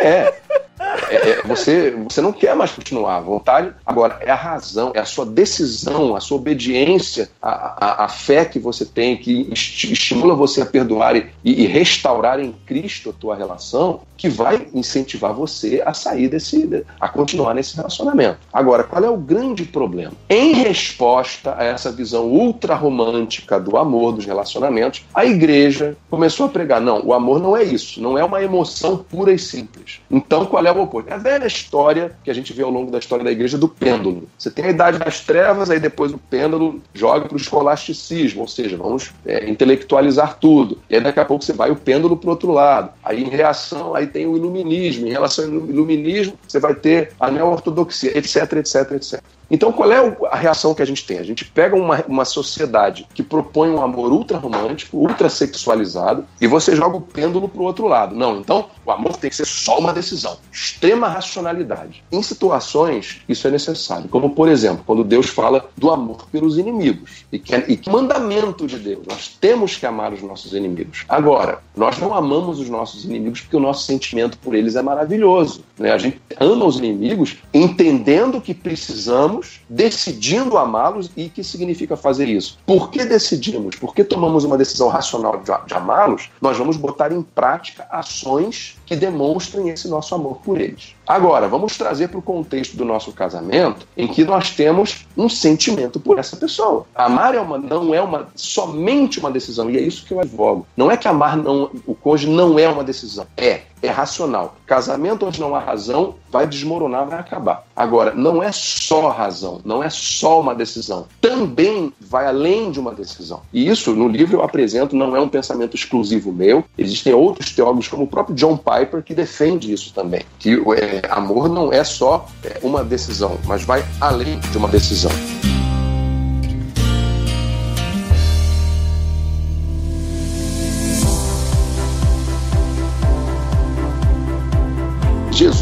[0.00, 0.32] É.
[0.78, 3.16] É, é, você, você não quer mais continuar.
[3.16, 8.04] A vontade, agora, é a razão, é a sua decisão, a sua obediência, a, a,
[8.04, 13.10] a fé que você tem, que estimula você a perdoar e, e, restaurar em Cristo
[13.10, 18.38] a tua relação, que vai incentivar você a sair desse, a continuar nesse relacionamento.
[18.52, 20.12] Agora, qual é o grande problema?
[20.28, 26.48] Em resposta a essa visão ultra romântica do amor, dos relacionamentos, a igreja começou a
[26.48, 30.00] pregar: não, o amor não é isso, não é uma emoção pura e simples.
[30.10, 31.10] Então, qual é o oposto?
[31.10, 33.68] É a velha história que a gente vê ao longo da história da igreja do
[33.68, 34.28] pêndulo.
[34.38, 38.48] Você tem a idade das trevas, aí depois o pêndulo joga para o escolasticismo, ou
[38.48, 40.78] seja, vamos é, intelectualizar tudo.
[40.88, 42.90] E aí daqui a pouco você vai o pêndulo para o outro lado.
[43.04, 45.06] Aí em reação, aí tem o iluminismo.
[45.06, 49.22] Em relação ao iluminismo, você vai ter a neo-ortodoxia, etc, etc, etc.
[49.50, 51.18] Então, qual é a reação que a gente tem?
[51.18, 56.46] A gente pega uma, uma sociedade que propõe um amor ultra romântico, ultra sexualizado, e
[56.46, 58.14] você joga o pêndulo para o outro lado.
[58.14, 60.36] Não, então o amor tem que ser só uma decisão.
[60.52, 62.02] Extrema racionalidade.
[62.10, 64.08] Em situações, isso é necessário.
[64.08, 67.24] Como, por exemplo, quando Deus fala do amor pelos inimigos.
[67.30, 69.06] E que, é, e que mandamento de Deus.
[69.06, 71.04] Nós temos que amar os nossos inimigos.
[71.08, 75.64] Agora, nós não amamos os nossos inimigos porque o nosso sentimento por eles é maravilhoso.
[75.78, 75.92] Né?
[75.92, 81.10] A gente ama os inimigos entendendo que precisamos amamos, decidindo amá-los.
[81.16, 82.58] E que significa fazer isso?
[82.66, 83.76] Por que decidimos?
[83.76, 86.30] Por que tomamos uma decisão racional de, de amá-los?
[86.40, 90.94] Nós vamos botar em prática ações que demonstrem esse nosso amor por eles.
[91.06, 96.00] Agora, vamos trazer para o contexto do nosso casamento, em que nós temos um sentimento
[96.00, 96.86] por essa pessoa.
[96.94, 100.66] Amar é uma, não é uma somente uma decisão, e é isso que eu advogo.
[100.76, 103.26] Não é que amar não, o cônjuge não é uma decisão.
[103.36, 104.56] É, é racional.
[104.66, 107.64] Casamento onde não há razão vai desmoronar, vai acabar.
[107.74, 111.06] Agora, não é só razão, não é só uma decisão.
[111.20, 113.42] Também vai além de uma decisão.
[113.52, 116.64] E isso, no livro, eu apresento, não é um pensamento exclusivo meu.
[116.76, 120.22] Existem outros teólogos, como o próprio John Piper, que defende isso também.
[120.38, 125.12] Que é, amor não é só é, uma decisão, mas vai além de uma decisão.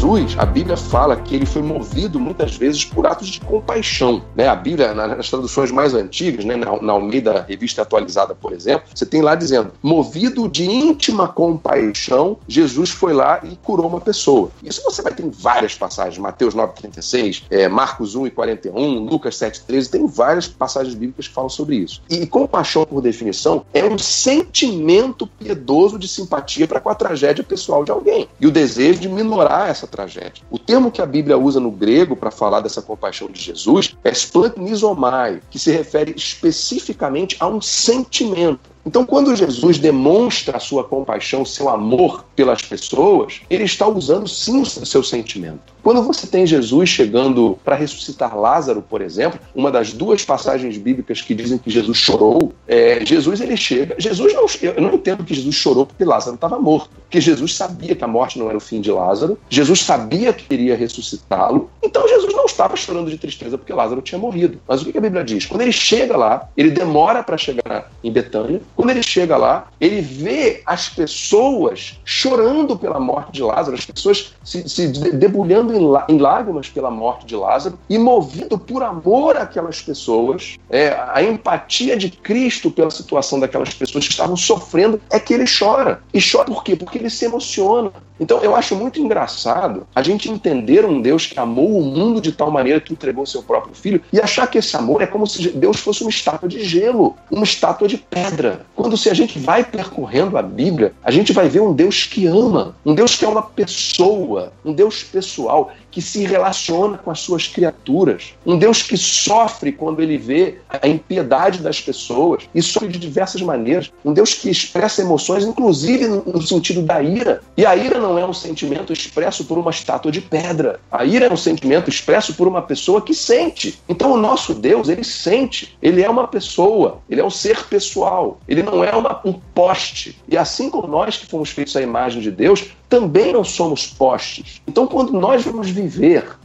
[0.05, 4.21] Jesus a Bíblia fala que ele foi movido muitas vezes por atos de compaixão.
[4.35, 4.47] Né?
[4.47, 6.55] A Bíblia, nas traduções mais antigas, né?
[6.55, 12.37] na, na Almeida Revista Atualizada, por exemplo, você tem lá dizendo: movido de íntima compaixão,
[12.47, 14.51] Jesus foi lá e curou uma pessoa.
[14.63, 19.35] Isso você vai ter em várias passagens, Mateus 9,36, é, Marcos 1 e 41, Lucas
[19.37, 22.03] 7,13, tem várias passagens bíblicas que falam sobre isso.
[22.09, 27.83] E compaixão, por definição, é um sentimento piedoso de simpatia para com a tragédia pessoal
[27.83, 30.43] de alguém e o desejo de minorar essa tragédia.
[30.51, 34.11] O termo que a Bíblia usa no grego para falar dessa compaixão de Jesus é
[34.11, 38.74] splanchnizomai, que se refere especificamente a um sentimento.
[38.85, 44.61] Então, quando Jesus demonstra a sua compaixão, seu amor pelas pessoas, ele está usando sim
[44.61, 45.75] o seu sentimento.
[45.85, 51.21] Quando você tem Jesus chegando para ressuscitar Lázaro, por exemplo, uma das duas passagens bíblicas
[51.21, 53.95] que dizem que Jesus chorou, é, Jesus ele chega.
[53.99, 57.95] Jesus não, eu não entendo que Jesus chorou porque Lázaro estava morto, porque Jesus sabia
[57.95, 62.07] que a morte não era o fim de Lázaro, Jesus sabia que queria ressuscitá-lo, então
[62.07, 64.59] Jesus não estava chorando de tristeza porque Lázaro tinha morrido.
[64.67, 65.45] Mas o que a Bíblia diz?
[65.45, 69.99] Quando ele chega lá, ele demora para chegar em Betânia, quando ele chega lá, ele
[69.99, 75.73] vê as pessoas chorando pela morte de Lázaro, as pessoas se, se debulhando
[76.07, 81.97] em, lágrimas pela morte de Lázaro e movido por amor àquelas pessoas, é, a empatia
[81.97, 86.03] de Cristo pela situação daquelas pessoas que estavam sofrendo, é que ele chora.
[86.13, 86.75] E chora por quê?
[86.75, 87.91] Porque ele se emociona.
[88.19, 92.31] Então eu acho muito engraçado a gente entender um Deus que amou o mundo de
[92.31, 95.49] tal maneira que entregou seu próprio filho e achar que esse amor é como se
[95.49, 98.65] Deus fosse uma estátua de gelo, uma estátua de pedra.
[98.75, 102.25] Quando se a gente vai percorrendo a Bíblia, a gente vai ver um Deus que
[102.25, 107.21] ama, um Deus que é uma pessoa, um Deus pessoal que se relaciona com as
[107.21, 112.89] suas criaturas, um Deus que sofre quando ele vê a impiedade das pessoas e sofre
[112.89, 117.41] de diversas maneiras, um Deus que expressa emoções, inclusive no sentido da ira.
[117.55, 120.81] E a ira não é um sentimento expresso por uma estátua de pedra.
[120.91, 123.79] A ira é um sentimento expresso por uma pessoa que sente.
[123.87, 125.77] Então o nosso Deus, ele sente.
[125.81, 128.41] Ele é uma pessoa, ele é um ser pessoal.
[128.49, 130.21] Ele não é uma, um poste.
[130.27, 134.61] E assim como nós que fomos feitos à imagem de Deus, também não somos postes.
[134.67, 135.84] Então, quando nós vamos viver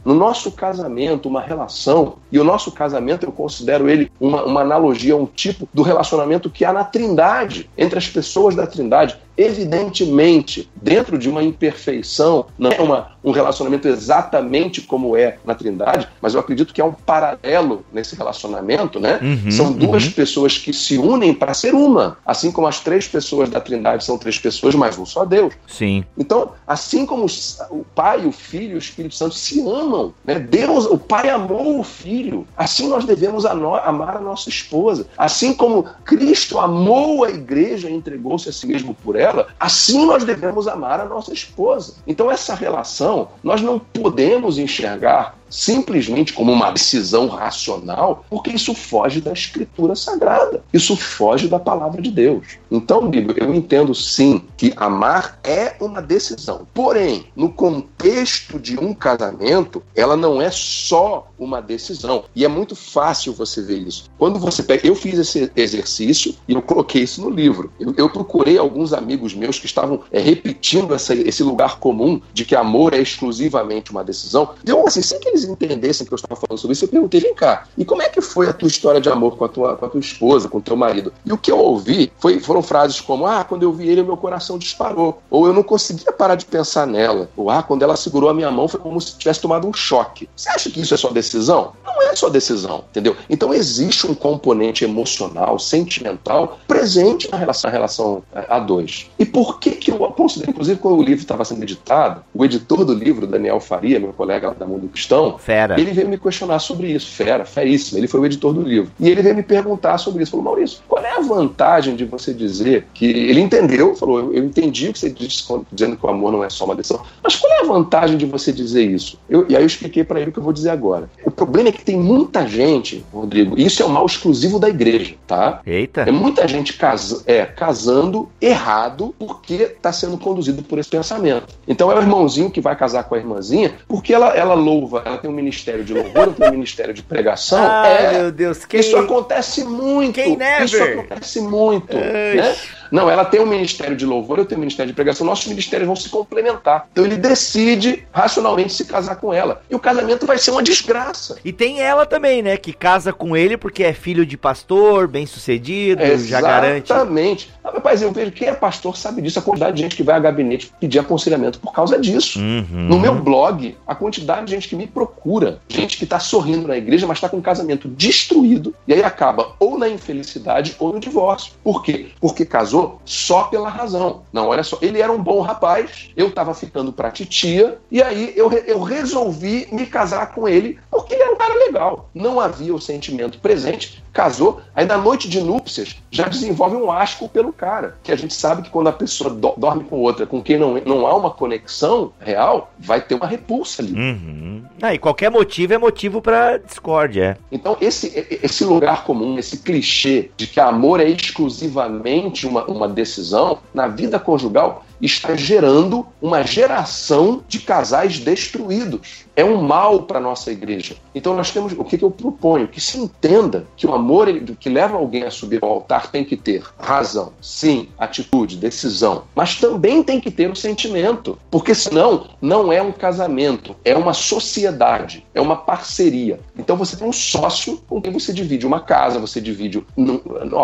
[0.03, 5.15] no nosso casamento uma relação, e o nosso casamento eu considero ele uma, uma analogia,
[5.15, 11.17] um tipo do relacionamento que há na Trindade, entre as pessoas da Trindade, evidentemente, dentro
[11.17, 16.39] de uma imperfeição, não é uma, um relacionamento exatamente como é na Trindade, mas eu
[16.39, 19.19] acredito que é um paralelo nesse relacionamento, né?
[19.21, 20.11] Uhum, são duas uhum.
[20.11, 24.17] pessoas que se unem para ser uma, assim como as três pessoas da Trindade são
[24.17, 25.53] três pessoas, mas um só Deus.
[25.67, 26.03] Sim.
[26.17, 27.25] Então, assim como
[27.69, 30.39] o Pai, o Filho e o Espírito Santo se amam, né?
[30.39, 35.85] Deus, o Pai amou o Filho, assim nós devemos amar a nossa esposa, assim como
[36.03, 40.67] Cristo amou a igreja e entregou-se a si mesmo por ela dela, assim nós devemos
[40.67, 41.95] amar a nossa esposa.
[42.07, 49.21] Então, essa relação, nós não podemos enxergar simplesmente como uma decisão racional, porque isso foge
[49.21, 52.57] da escritura sagrada, isso foge da palavra de Deus.
[52.71, 56.65] Então, Bíblia, eu entendo sim que amar é uma decisão.
[56.73, 62.23] Porém, no contexto de um casamento, ela não é só uma decisão.
[62.35, 64.09] E é muito fácil você ver isso.
[64.17, 64.87] Quando você pega.
[64.87, 67.71] Eu fiz esse exercício e eu coloquei isso no livro.
[67.79, 72.45] Eu, eu procurei alguns amigos meus que estavam é, repetindo essa, esse lugar comum de
[72.45, 74.53] que amor é exclusivamente uma decisão.
[74.63, 77.19] Então, assim, sem que eles eles entendessem que eu estava falando sobre isso, eu perguntei,
[77.19, 79.75] vem cá, e como é que foi a tua história de amor com a tua,
[79.75, 81.13] com a tua esposa, com o teu marido?
[81.25, 84.17] E o que eu ouvi foi, foram frases como, ah, quando eu vi ele, meu
[84.17, 85.21] coração disparou.
[85.29, 87.29] Ou eu não conseguia parar de pensar nela.
[87.35, 90.29] Ou, ah, quando ela segurou a minha mão, foi como se tivesse tomado um choque.
[90.35, 91.73] Você acha que isso é só decisão?
[91.85, 93.15] Não é só decisão, entendeu?
[93.29, 99.09] Então existe um componente emocional, sentimental, presente na relação, na relação é, a dois.
[99.17, 102.85] E por que que eu considero, inclusive quando o livro estava sendo editado, o editor
[102.85, 105.79] do livro, Daniel Faria, meu colega da Mundo Cristão, Fera.
[105.79, 107.11] Ele veio me questionar sobre isso.
[107.11, 107.99] Fera, feríssimo.
[107.99, 108.91] Ele foi o editor do livro.
[108.99, 110.31] E ele veio me perguntar sobre isso.
[110.31, 113.05] Falou, Maurício, qual é a vantagem de você dizer que.
[113.05, 116.49] Ele entendeu, falou, eu entendi o que você disse, dizendo que o amor não é
[116.49, 117.01] só uma decisão.
[117.23, 119.19] Mas qual é a vantagem de você dizer isso?
[119.29, 121.09] Eu, e aí eu expliquei para ele o que eu vou dizer agora.
[121.25, 124.69] O problema é que tem muita gente, Rodrigo, e isso é um mal exclusivo da
[124.69, 125.61] igreja, tá?
[125.65, 126.01] Eita.
[126.01, 131.53] É muita gente casa, é, casando errado porque está sendo conduzido por esse pensamento.
[131.67, 135.17] Então é o irmãozinho que vai casar com a irmãzinha porque ela, ela louva, ela
[135.21, 137.59] tem um ministério de louvor, tem um ministério de pregação.
[137.61, 138.79] Ah, é, meu Deus, quem...
[138.79, 140.15] Isso acontece muito.
[140.15, 140.65] Quem never?
[140.65, 141.95] Isso acontece muito.
[141.95, 142.55] Né?
[142.91, 145.87] Não, ela tem um ministério de louvor, eu tenho um ministério de pregação, nossos ministérios
[145.87, 146.87] vão se complementar.
[146.91, 149.61] Então ele decide racionalmente se casar com ela.
[149.69, 151.37] E o casamento vai ser uma desgraça.
[151.43, 152.57] E tem ela também, né?
[152.57, 156.29] Que casa com ele porque é filho de pastor, bem sucedido, Exatamente.
[156.29, 156.91] já garante.
[156.91, 157.51] Exatamente.
[157.63, 160.15] Ah, rapaz, eu vejo quem é pastor sabe disso, a quantidade de gente que vai
[160.15, 162.39] a gabinete pedir aconselhamento por causa disso.
[162.39, 162.65] Uhum.
[162.71, 166.77] No meu blog, a quantidade de gente que me procura, gente que está sorrindo na
[166.77, 170.99] igreja, mas está com um casamento destruído, e aí acaba ou na infelicidade ou no
[170.99, 171.53] divórcio.
[171.63, 172.07] Por quê?
[172.19, 174.23] Porque casou só pela razão.
[174.31, 178.33] Não, olha só, ele era um bom rapaz, eu estava ficando pra titia, e aí
[178.35, 182.09] eu, eu resolvi me casar com ele porque ele era um cara legal.
[182.13, 187.27] Não havia o sentimento presente, casou, aí na noite de núpcias já desenvolve um asco
[187.29, 187.97] pelo cara.
[188.03, 190.75] Que a gente sabe que quando a pessoa do dorme com outra, com quem não,
[190.85, 193.93] não há uma conexão real, vai ter uma repulsa ali.
[193.93, 194.63] Uhum.
[194.81, 197.21] Ah, e qualquer motivo é motivo para discórdia.
[197.21, 197.37] É.
[197.51, 203.59] Então, esse, esse lugar comum, esse clichê de que amor é exclusivamente uma, uma decisão,
[203.73, 209.25] na vida conjugal, está gerando uma geração de casais destruídos.
[209.35, 210.95] É um mal para a nossa igreja.
[211.15, 212.67] Então nós temos o que, que eu proponho?
[212.67, 216.23] Que se entenda que o amor ele, que leva alguém a subir ao altar tem
[216.23, 222.27] que ter razão, sim, atitude, decisão, mas também tem que ter o sentimento, porque senão
[222.41, 226.39] não é um casamento, é uma sociedade, é uma parceria.
[226.57, 229.83] Então você tem um sócio com quem você divide uma casa, você divide,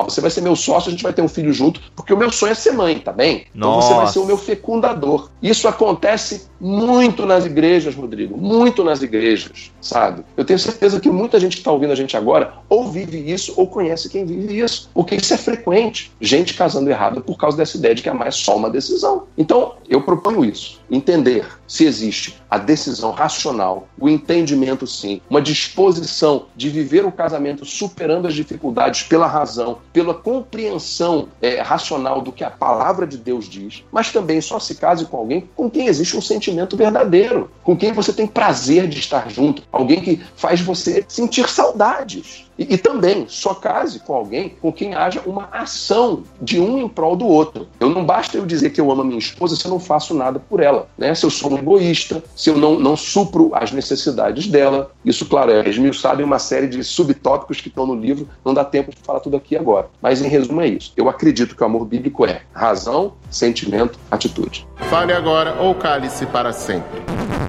[0.05, 2.31] você vai ser meu sócio, a gente vai ter um filho junto, porque o meu
[2.31, 3.45] sonho é ser mãe, tá bem?
[3.55, 5.29] Então você vai ser o meu fecundador.
[5.41, 10.23] Isso acontece muito nas igrejas, Rodrigo, muito nas igrejas, sabe?
[10.35, 13.53] Eu tenho certeza que muita gente que está ouvindo a gente agora ou vive isso
[13.55, 16.11] ou conhece quem vive isso, porque isso é frequente.
[16.19, 19.23] Gente casando errado por causa dessa ideia de que é só uma decisão.
[19.37, 26.45] Então, eu proponho isso, entender se existe a decisão racional, o entendimento sim, uma disposição
[26.55, 32.43] de viver o casamento superando as dificuldades pela razão, pela compreensão é, racional do que
[32.43, 36.17] a palavra de Deus diz, mas também só se case com alguém com quem existe
[36.17, 41.05] um sentimento verdadeiro, com quem você tem prazer de estar junto, alguém que faz você
[41.07, 42.46] sentir saudades.
[42.57, 46.87] E, e, também, só case com alguém com quem haja uma ação de um em
[46.87, 47.67] prol do outro.
[47.79, 50.13] Eu não basta eu dizer que eu amo a minha esposa se eu não faço
[50.13, 50.87] nada por ela.
[50.97, 51.13] Né?
[51.13, 54.91] Se eu sou um egoísta, se eu não, não supro as necessidades dela.
[55.05, 58.27] Isso, claro, é esmiuçado em uma série de subtópicos que estão no livro.
[58.43, 59.89] Não dá tempo de falar tudo aqui agora.
[60.01, 60.93] Mas, em resumo, é isso.
[60.97, 64.67] Eu acredito que o amor bíblico é razão, sentimento, atitude.
[64.89, 67.01] Fale agora ou cale-se para sempre.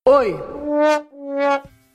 [0.06, 0.36] Oi.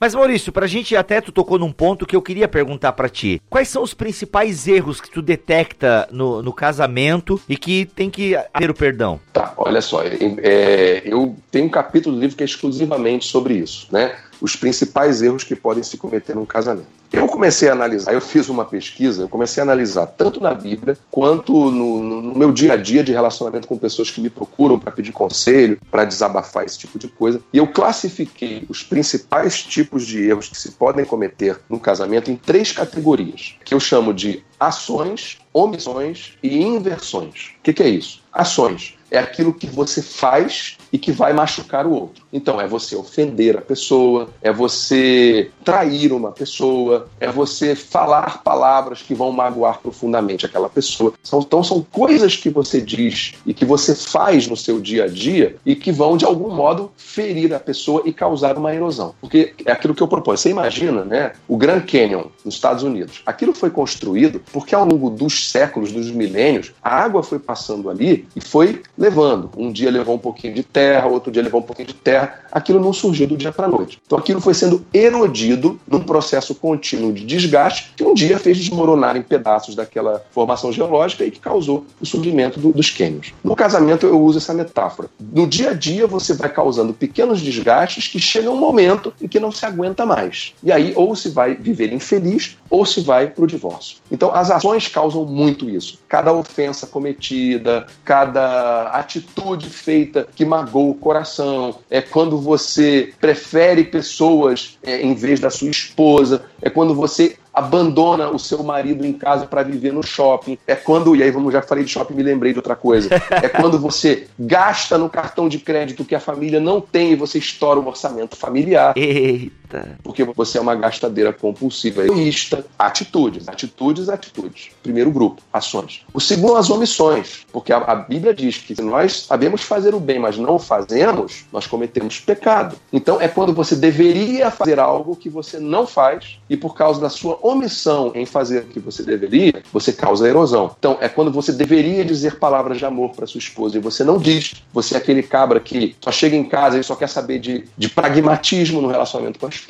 [0.04, 3.40] Mas Maurício, pra gente até tu tocou num ponto que eu queria perguntar para ti.
[3.48, 8.36] Quais são os principais erros que tu detecta no, no casamento e que tem que
[8.58, 9.18] ter o perdão?
[9.32, 13.54] Tá, olha só, é, é, eu tenho um capítulo do livro que é exclusivamente sobre
[13.54, 14.14] isso, né?
[14.42, 16.86] Os principais erros que podem se cometer num casamento.
[17.14, 20.98] Eu comecei a analisar, eu fiz uma pesquisa, eu comecei a analisar tanto na Bíblia
[21.12, 24.90] quanto no, no meu dia a dia de relacionamento com pessoas que me procuram para
[24.90, 27.40] pedir conselho, para desabafar esse tipo de coisa.
[27.52, 32.36] E eu classifiquei os principais tipos de erros que se podem cometer no casamento em
[32.36, 37.52] três categorias, que eu chamo de ações, omissões e inversões.
[37.58, 38.22] O que, que é isso?
[38.32, 42.24] Ações é aquilo que você faz e que vai machucar o outro.
[42.32, 49.02] Então, é você ofender a pessoa, é você trair uma pessoa, é você falar palavras
[49.02, 51.14] que vão magoar profundamente aquela pessoa.
[51.24, 55.56] Então, são coisas que você diz e que você faz no seu dia a dia
[55.64, 59.14] e que vão, de algum modo, ferir a pessoa e causar uma erosão.
[59.20, 60.36] Porque é aquilo que eu proponho.
[60.36, 61.32] Você imagina, né?
[61.46, 63.22] O Grand Canyon, nos Estados Unidos.
[63.24, 68.26] Aquilo foi construído porque, ao longo dos séculos, dos milênios, a água foi passando ali
[68.34, 69.50] e foi levando.
[69.56, 72.40] Um dia levou um pouquinho de terra, outro dia levou um pouquinho de terra.
[72.50, 74.00] Aquilo não surgiu do dia para a noite.
[74.06, 79.16] Então aquilo foi sendo erodido num processo contínuo de desgaste que um dia fez desmoronar
[79.16, 83.32] em pedaços daquela formação geológica e que causou o surgimento do, dos cânions.
[83.42, 85.08] No casamento eu uso essa metáfora.
[85.32, 89.40] No dia a dia você vai causando pequenos desgastes que chega um momento em que
[89.40, 90.54] não se aguenta mais.
[90.62, 93.98] E aí ou se vai viver infeliz ou se vai para o divórcio.
[94.10, 96.00] Então as ações causam muito isso.
[96.08, 104.76] Cada ofensa cometida, cada atitude feita que magoa o coração, é quando você prefere pessoas
[104.82, 109.46] é, em vez da sua esposa, é quando você abandona o seu marido em casa
[109.46, 110.58] para viver no shopping.
[110.66, 113.08] É quando, e aí vamos já falei de shopping, me lembrei de outra coisa.
[113.30, 117.38] É quando você gasta no cartão de crédito que a família não tem e você
[117.38, 118.94] estoura o orçamento familiar.
[118.96, 119.63] Eita.
[120.02, 122.64] Porque você é uma gastadeira compulsiva, egoísta.
[122.78, 124.70] Atitudes, atitudes, atitudes.
[124.82, 126.02] Primeiro grupo, ações.
[126.12, 127.46] O segundo, as omissões.
[127.52, 130.58] Porque a, a Bíblia diz que se nós sabemos fazer o bem, mas não o
[130.58, 132.76] fazemos, nós cometemos pecado.
[132.92, 137.08] Então é quando você deveria fazer algo que você não faz e por causa da
[137.08, 140.74] sua omissão em fazer o que você deveria, você causa erosão.
[140.78, 144.18] Então é quando você deveria dizer palavras de amor para sua esposa e você não
[144.18, 144.62] diz.
[144.72, 147.88] Você é aquele cabra que só chega em casa e só quer saber de, de
[147.88, 149.63] pragmatismo no relacionamento com a esposa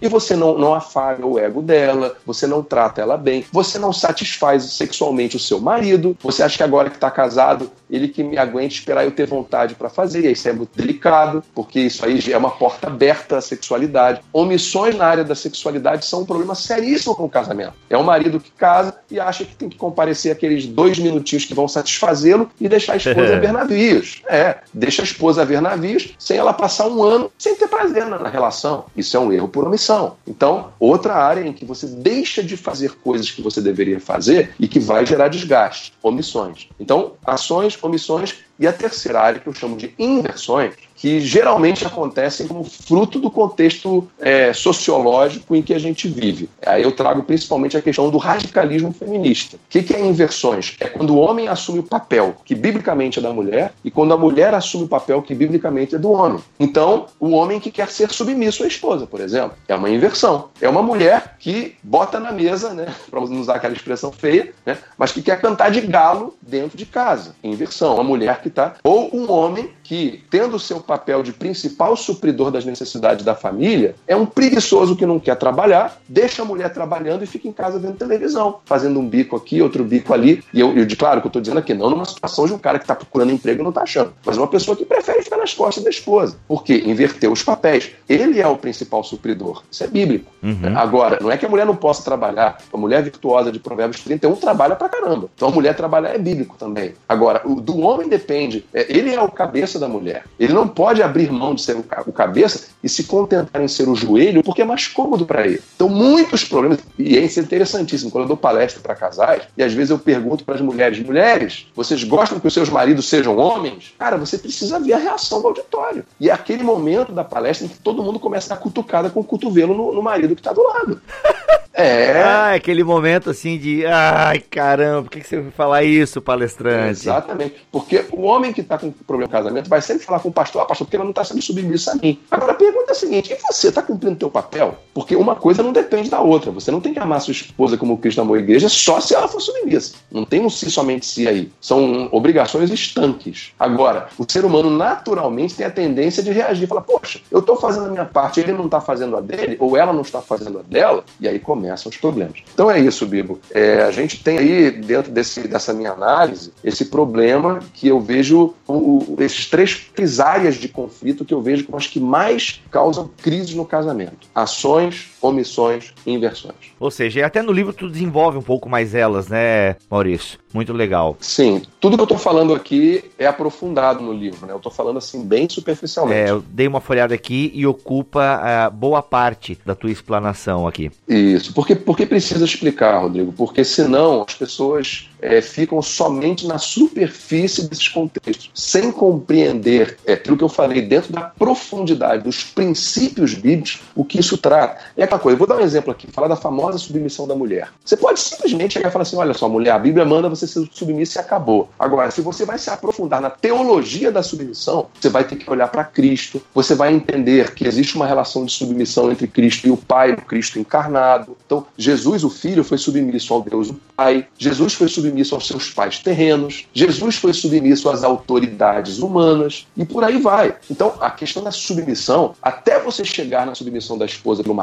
[0.00, 3.92] e você não, não afaga o ego dela, você não trata ela bem, você não
[3.92, 8.36] satisfaz sexualmente o seu marido, você acha que agora que está casado, ele que me
[8.36, 12.20] aguente esperar eu ter vontade para fazer, e isso é muito delicado, porque isso aí
[12.30, 14.20] é uma porta aberta à sexualidade.
[14.32, 17.74] Omissões na área da sexualidade são um problema seríssimo com o casamento.
[17.88, 21.54] É o marido que casa e acha que tem que comparecer aqueles dois minutinhos que
[21.54, 24.22] vão satisfazê-lo e deixar a esposa ver navios.
[24.26, 28.18] É, deixa a esposa ver navios sem ela passar um ano sem ter prazer na,
[28.18, 28.86] na relação.
[28.96, 30.16] Isso é um erro por omissão.
[30.26, 34.66] Então, outra área em que você deixa de fazer coisas que você deveria fazer e
[34.66, 36.68] que vai gerar desgaste, omissões.
[36.80, 42.46] Então, ações, omissões e a terceira área, que eu chamo de inversões, que geralmente acontecem
[42.46, 46.50] como fruto do contexto é, sociológico em que a gente vive.
[46.66, 49.56] Aí eu trago principalmente a questão do radicalismo feminista.
[49.56, 50.76] O que, que é inversões?
[50.80, 54.16] É quando o homem assume o papel que biblicamente é da mulher e quando a
[54.16, 56.42] mulher assume o papel que biblicamente é do homem.
[56.58, 60.48] Então, o homem que quer ser submisso à esposa, por exemplo, é uma inversão.
[60.60, 64.76] É uma mulher que bota na mesa, né, para não usar aquela expressão feia, né,
[64.96, 67.36] mas que quer cantar de galo dentro de casa.
[67.44, 67.94] Inversão.
[67.94, 71.94] Uma mulher que que tá, ou um homem que, tendo o seu papel de principal
[71.94, 76.72] supridor das necessidades da família, é um preguiçoso que não quer trabalhar, deixa a mulher
[76.72, 80.42] trabalhando e fica em casa vendo televisão, fazendo um bico aqui, outro bico ali.
[80.52, 82.78] E eu, eu claro que eu estou dizendo aqui, não numa situação de um cara
[82.78, 85.52] que está procurando emprego e não está achando, mas uma pessoa que prefere ficar nas
[85.52, 86.36] costas da esposa.
[86.48, 87.90] Porque inverteu os papéis.
[88.08, 89.62] Ele é o principal supridor.
[89.70, 90.30] Isso é bíblico.
[90.42, 90.76] Uhum.
[90.76, 92.58] Agora, não é que a mulher não possa trabalhar.
[92.72, 95.28] A mulher virtuosa de Provérbios 31 trabalha pra caramba.
[95.34, 96.94] Então a mulher trabalhar é bíblico também.
[97.08, 98.64] Agora, o, do homem depende.
[98.72, 100.24] É, ele é o cabeça da mulher.
[100.38, 103.96] Ele não pode abrir mão de ser o cabeça e se contentar em ser o
[103.96, 105.60] joelho, porque é mais cômodo para ele.
[105.74, 109.90] Então, muitos problemas, e é interessantíssimo, quando eu dou palestra para casais, e às vezes
[109.90, 113.92] eu pergunto para as mulheres: mulheres, vocês gostam que os seus maridos sejam homens?
[113.98, 116.04] Cara, você precisa ver a reação do auditório.
[116.20, 119.18] E é aquele momento da palestra em que todo mundo começa a dar cutucada com
[119.18, 121.02] o cotovelo no, no marido que está do lado.
[121.78, 122.20] É.
[122.20, 123.86] Ah, aquele momento assim de.
[123.86, 126.90] Ai, caramba, por que, que você vai falar isso, palestrante?
[126.90, 127.54] Exatamente.
[127.70, 130.62] Porque o homem que está com problema de casamento vai sempre falar com o pastor,
[130.68, 132.18] pastor, porque ela não está sendo submissa a mim.
[132.30, 134.76] Agora a pergunta é a seguinte: e você está cumprindo o teu papel?
[134.94, 136.50] Porque uma coisa não depende da outra.
[136.52, 139.26] Você não tem que amar sua esposa como Cristo amou a igreja só se ela
[139.26, 139.96] for submissa.
[140.10, 141.50] Não tem um si somente si aí.
[141.60, 143.52] São obrigações estanques.
[143.58, 146.66] Agora, o ser humano naturalmente tem a tendência de reagir.
[146.66, 149.76] Falar, poxa, eu estou fazendo a minha parte, ele não está fazendo a dele, ou
[149.76, 152.42] ela não está fazendo a dela, e aí começam os problemas.
[152.52, 153.40] Então é isso, Bibo.
[153.50, 158.54] É, a gente tem aí, dentro desse, dessa minha análise, esse problema que eu vejo,
[158.66, 163.54] o, esses três, áreas de conflito que eu vejo como as que mais causam crises
[163.54, 166.54] no casamento: ações, omissões e inversões.
[166.78, 170.38] Ou seja, até no livro tu desenvolve um pouco mais elas, né, Maurício?
[170.52, 171.16] Muito legal.
[171.20, 174.52] Sim, tudo que eu estou falando aqui é aprofundado no livro, né?
[174.52, 176.18] Eu estou falando assim bem superficialmente.
[176.18, 180.90] É, eu dei uma folhada aqui e ocupa uh, boa parte da tua explanação aqui.
[181.06, 187.68] Isso, porque, porque precisa explicar, Rodrigo, porque senão as pessoas é, ficam somente na superfície
[187.68, 193.80] desses contextos, sem compreender é, aquilo que eu falei dentro da profundidade dos princípios bíblicos,
[193.94, 194.78] o que isso trata.
[194.96, 197.70] É aquela coisa, vou dar um exemplo aqui, falar da famosa submissão da mulher.
[197.84, 200.68] Você pode simplesmente chegar e falar assim: olha só, mulher, a Bíblia manda você ser
[200.70, 201.68] submissa e acabou.
[201.78, 205.68] Agora, se você vai se aprofundar na teologia da submissão, você vai ter que olhar
[205.68, 209.76] para Cristo, você vai entender que existe uma relação de submissão entre Cristo e o
[209.76, 211.36] Pai, o Cristo encarnado.
[211.46, 214.26] Então, Jesus, o Filho, foi submisso ao Deus, o Pai.
[214.38, 220.04] Jesus foi submisso aos seus pais terrenos, Jesus foi submisso às autoridades humanas e por
[220.04, 220.54] aí vai.
[220.70, 224.54] Então, a questão da submissão, até você chegar na submissão da esposa para o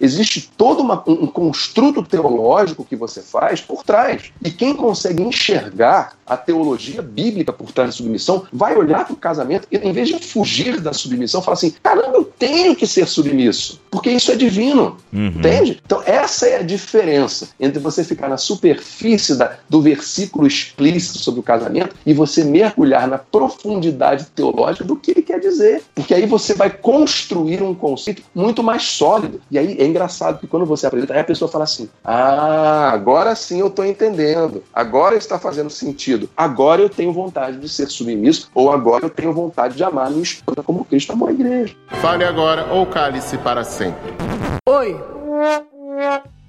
[0.00, 4.32] existe todo uma, um construto teológico que você faz por trás.
[4.44, 9.16] E quem consegue enxergar a teologia bíblica por trás da submissão vai olhar para o
[9.16, 13.06] casamento e, em vez de fugir da submissão, fala assim: caramba, eu tenho que ser
[13.06, 14.96] submisso, porque isso é divino.
[15.12, 15.28] Uhum.
[15.28, 15.80] Entende?
[15.84, 21.40] Então, essa é a diferença entre você ficar na superfície da, do versículo explícito sobre
[21.40, 25.82] o casamento e você mergulhar na profundidade teológica do que ele quer dizer.
[25.94, 29.40] Porque aí você vai construir um conceito muito mais sólido.
[29.50, 33.34] E aí é engraçado que quando você apresenta, aí a pessoa fala assim: Ah, agora
[33.34, 34.62] sim eu estou entendendo.
[34.74, 36.28] Agora está fazendo sentido.
[36.36, 40.22] Agora eu tenho vontade de ser submisso, ou agora eu tenho vontade de amar minha
[40.22, 41.74] esposa como Cristo amou a igreja.
[42.00, 43.86] Fale agora ou cale-se para sempre.
[43.86, 44.16] sempre.
[44.68, 44.96] Oi.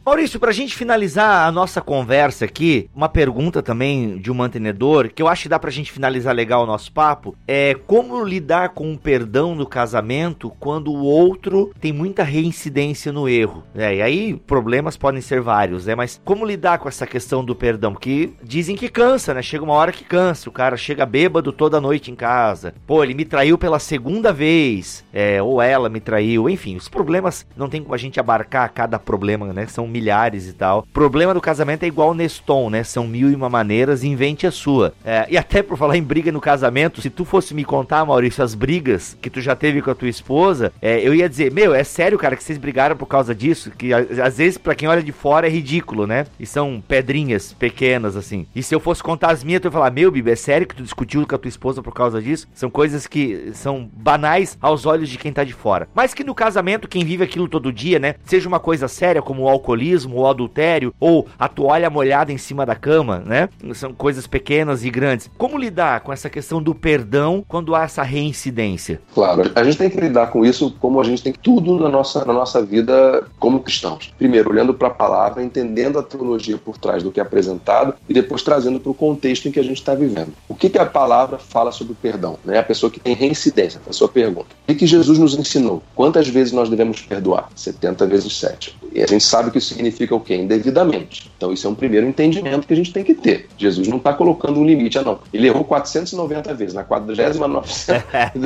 [0.07, 5.21] Maurício, pra gente finalizar a nossa conversa aqui, uma pergunta também de um mantenedor, que
[5.21, 8.93] eu acho que dá pra gente finalizar legal o nosso papo, é como lidar com
[8.93, 13.65] o perdão no casamento quando o outro tem muita reincidência no erro.
[13.75, 15.93] É, e aí problemas podem ser vários, né?
[15.93, 17.91] Mas como lidar com essa questão do perdão?
[17.91, 19.41] Porque dizem que cansa, né?
[19.41, 22.73] Chega uma hora que cansa, o cara chega bêbado toda noite em casa.
[22.87, 27.45] Pô, ele me traiu pela segunda vez, é, ou ela me traiu, enfim, os problemas
[27.57, 29.67] não tem como a gente abarcar cada problema, né?
[29.67, 30.85] São milhares e tal.
[30.93, 32.83] Problema do casamento é igual Neston, né?
[32.83, 34.93] São mil e uma maneiras, invente a sua.
[35.03, 38.43] É, e até por falar em briga no casamento, se tu fosse me contar, Maurício,
[38.43, 41.73] as brigas que tu já teve com a tua esposa, é, eu ia dizer, meu,
[41.73, 43.71] é sério, cara, que vocês brigaram por causa disso?
[43.71, 46.25] Que às vezes, para quem olha de fora, é ridículo, né?
[46.39, 48.45] E são pedrinhas pequenas, assim.
[48.55, 50.75] E se eu fosse contar as minhas, tu ia falar, meu, Bibi, é sério que
[50.75, 52.47] tu discutiu com a tua esposa por causa disso?
[52.53, 55.87] São coisas que são banais aos olhos de quem tá de fora.
[55.95, 58.15] Mas que no casamento, quem vive aquilo todo dia, né?
[58.25, 62.37] Seja uma coisa séria como o alcoolismo, alcoolismo ou adultério, ou a toalha molhada em
[62.37, 63.49] cima da cama, né?
[63.73, 65.29] São coisas pequenas e grandes.
[65.37, 69.01] Como lidar com essa questão do perdão quando há essa reincidência?
[69.13, 72.25] Claro, a gente tem que lidar com isso como a gente tem tudo na nossa,
[72.25, 74.13] na nossa vida como cristãos.
[74.17, 78.13] Primeiro, olhando para a palavra, entendendo a teologia por trás do que é apresentado e
[78.13, 80.33] depois trazendo para o contexto em que a gente está vivendo.
[80.47, 82.37] O que, que a palavra fala sobre o perdão?
[82.43, 82.59] Né?
[82.59, 84.47] A pessoa que tem reincidência, a sua pergunta.
[84.63, 85.81] O que, que Jesus nos ensinou?
[85.95, 87.49] Quantas vezes nós devemos perdoar?
[87.55, 88.77] 70 vezes 7.
[88.97, 90.35] E a gente sabe que isso significa o quê?
[90.35, 91.31] Indevidamente.
[91.37, 93.47] Então, isso é um primeiro entendimento que a gente tem que ter.
[93.57, 95.19] Jesus não está colocando um limite, ah, não.
[95.31, 97.39] Ele errou 490 vezes, na 49